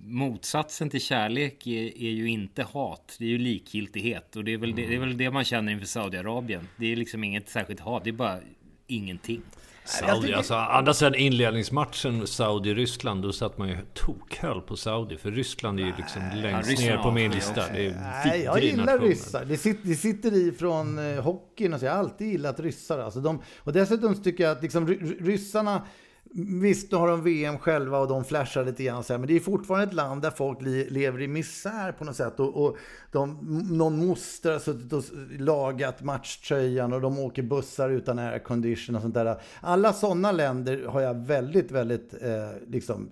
motsatsen 0.03 0.89
till 0.89 1.01
kärlek 1.01 1.67
är, 1.67 1.97
är 2.03 2.11
ju 2.11 2.29
inte 2.29 2.63
hat. 2.63 3.15
Det 3.19 3.25
är 3.25 3.29
ju 3.29 3.37
likgiltighet. 3.37 4.35
Och 4.35 4.43
det 4.43 4.53
är, 4.53 4.57
väl 4.57 4.75
det, 4.75 4.85
det 4.87 4.95
är 4.95 4.99
väl 4.99 5.17
det 5.17 5.31
man 5.31 5.43
känner 5.43 5.71
inför 5.71 5.85
Saudiarabien. 5.85 6.67
Det 6.77 6.91
är 6.91 6.95
liksom 6.95 7.23
inget 7.23 7.49
särskilt 7.49 7.79
hat, 7.79 8.03
det 8.03 8.09
är 8.09 8.13
bara 8.13 8.39
ingenting. 8.87 9.41
Saudi, 9.85 10.33
alltså, 10.33 10.53
andra 10.53 10.93
sidan 10.93 11.15
inledningsmatchen 11.15 12.27
Saudi-Ryssland, 12.27 13.21
då 13.21 13.33
satt 13.33 13.57
man 13.57 13.69
ju 13.69 13.77
tokhöll 13.93 14.61
på 14.61 14.77
Saudi. 14.77 15.17
För 15.17 15.31
Ryssland 15.31 15.79
är 15.79 15.83
ju 15.83 15.93
liksom 15.97 16.21
längst 16.35 16.69
Ryssland 16.69 16.95
ner 16.95 17.03
på 17.03 17.11
min 17.11 17.31
lista. 17.31 17.67
Det 17.73 17.85
är 17.85 18.21
Nej, 18.25 18.41
jag 18.43 18.63
gillar 18.63 18.85
nation. 18.85 19.07
ryssar. 19.07 19.45
Det 19.45 19.57
sitter, 19.57 19.87
det 19.87 19.95
sitter 19.95 20.33
i 20.47 20.51
från 20.51 20.99
eh, 21.15 21.23
hockeyn 21.23 21.73
och 21.73 21.79
så. 21.79 21.85
Jag 21.85 21.91
har 21.91 21.99
alltid 21.99 22.27
gillat 22.31 22.59
ryssar. 22.59 22.99
Alltså 22.99 23.19
de, 23.19 23.41
och 23.57 23.73
dessutom 23.73 24.23
tycker 24.23 24.43
jag 24.43 24.51
att 24.51 24.61
liksom, 24.63 24.87
ry- 24.87 25.25
ryssarna, 25.25 25.85
visst 26.33 26.91
nu 26.91 26.97
har 26.97 27.07
de 27.07 27.23
VM 27.23 27.57
själva 27.57 27.99
och 27.99 28.07
de 28.07 28.23
flashar 28.23 28.65
lite 28.65 28.83
grann 28.83 29.03
så 29.03 29.13
här, 29.13 29.17
men 29.17 29.27
det 29.27 29.35
är 29.35 29.39
fortfarande 29.39 29.87
ett 29.87 29.93
land 29.93 30.21
där 30.21 30.31
folk 30.31 30.57
lever 30.91 31.21
i 31.21 31.27
misär 31.27 31.91
på 31.91 32.03
något 32.03 32.15
sätt. 32.15 32.39
Och, 32.39 32.65
och 32.65 32.77
de, 33.11 33.37
någon 33.71 34.07
moster 34.07 34.51
har 34.51 34.59
suttit 34.59 34.93
och 34.93 35.03
lagat 35.39 36.03
matchtröjan 36.03 36.93
och 36.93 37.01
de 37.01 37.19
åker 37.19 37.43
bussar 37.43 37.89
utan 37.89 38.19
aircondition 38.19 38.95
och 38.95 39.01
sånt 39.01 39.13
där. 39.13 39.41
Alla 39.61 39.93
sådana 39.93 40.31
länder 40.31 40.85
har 40.85 41.01
jag 41.01 41.13
väldigt, 41.13 41.71
väldigt, 41.71 42.13
eh, 42.21 42.49
liksom, 42.67 43.09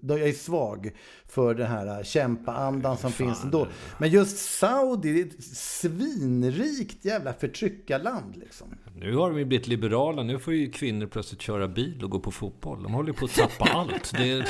jag 0.00 0.20
är 0.22 0.32
svag 0.32 0.92
för 1.28 1.54
den 1.54 1.66
här 1.66 1.98
eh, 1.98 2.02
kämpaandan 2.02 2.96
som 2.96 3.12
finns 3.12 3.44
ändå. 3.44 3.66
Men 3.98 4.10
just 4.10 4.38
Saudi, 4.38 5.12
det 5.12 5.20
är 5.20 5.26
ett 5.26 5.44
svinrikt 5.56 7.04
jävla 7.04 7.32
förtryckarland 7.32 8.36
liksom. 8.36 8.68
Nu 8.96 9.16
har 9.16 9.30
de 9.30 9.38
ju 9.38 9.44
blivit 9.44 9.66
liberala. 9.66 10.22
Nu 10.22 10.38
får 10.38 10.54
ju 10.54 10.70
kvinnor 10.70 11.06
plötsligt 11.06 11.40
köra 11.40 11.68
bil 11.68 12.04
och 12.04 12.10
gå 12.10 12.20
på 12.20 12.30
fotboll. 12.30 12.53
De 12.62 12.92
håller 12.94 13.08
ju 13.08 13.14
på 13.14 13.24
att 13.24 13.34
tappa 13.34 13.64
allt. 13.64 14.12
Det 14.16 14.30
är, 14.32 14.48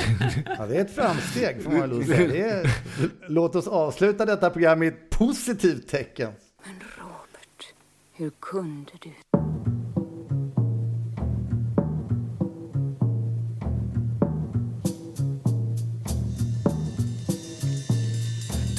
Ja, 0.59 0.65
det 0.65 0.77
är 0.77 0.81
ett 0.81 0.95
framsteg 0.95 1.63
får 1.63 1.71
man 1.71 1.89
lov 1.89 1.99
att 2.01 2.07
säga. 2.07 2.27
Det 2.27 2.41
är, 2.41 2.71
låt 3.27 3.55
oss 3.55 3.67
avsluta 3.67 4.25
detta 4.25 4.49
program 4.49 4.79
med 4.79 4.87
ett 4.87 5.09
positivt 5.09 5.87
tecken. 5.87 6.31
Men 6.63 6.73
Robert, 6.97 7.73
hur 8.13 8.31
kunde 8.39 8.91
du? 9.01 9.11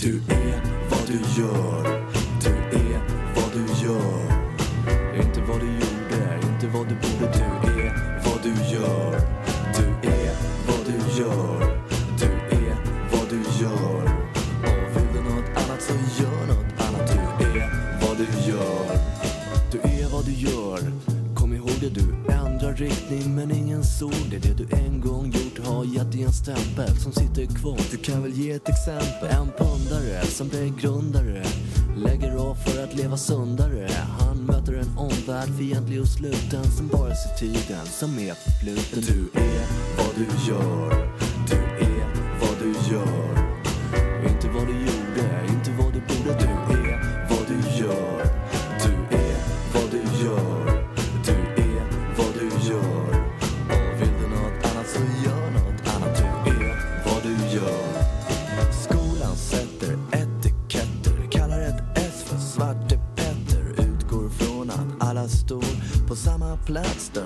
Du 0.02 0.35
men 24.00 24.32
är 24.32 24.40
det. 24.40 24.54
Du 24.54 24.76
en 24.76 25.00
gång 25.00 25.26
gjort 25.26 25.66
har 25.66 25.84
gett 25.84 26.12
dig 26.12 26.22
en 26.22 26.32
stämpel 26.32 26.96
som 26.96 27.12
sitter 27.12 27.46
kvar. 27.46 27.80
Du 27.90 27.96
kan 27.96 28.22
väl 28.22 28.32
ge 28.32 28.50
ett 28.50 28.68
exempel. 28.68 29.28
En 29.30 29.48
pundare 29.58 30.26
som 30.26 30.48
begrundare 30.48 31.44
lägger 31.96 32.36
av 32.36 32.54
för 32.54 32.84
att 32.84 32.94
leva 32.94 33.16
sundare. 33.16 33.88
Han 34.20 34.36
möter 34.38 34.72
en 34.72 34.98
omvärld 34.98 35.58
fientlig 35.58 36.00
och 36.00 36.08
sluten 36.08 36.64
som 36.64 36.88
bara 36.88 37.14
ser 37.14 37.38
tiden 37.38 37.86
som 37.86 38.18
är 38.18 38.34
förfluten. 38.34 39.02
Du 39.14 39.40
är 39.40 39.66
vad 39.96 40.14
du 40.16 40.50
gör. 40.50 40.90
Du 41.50 41.86
är 41.86 42.06
vad 42.40 42.58
du 42.62 42.94
gör. 42.94 43.35
Plats 66.66 67.10
där 67.14 67.25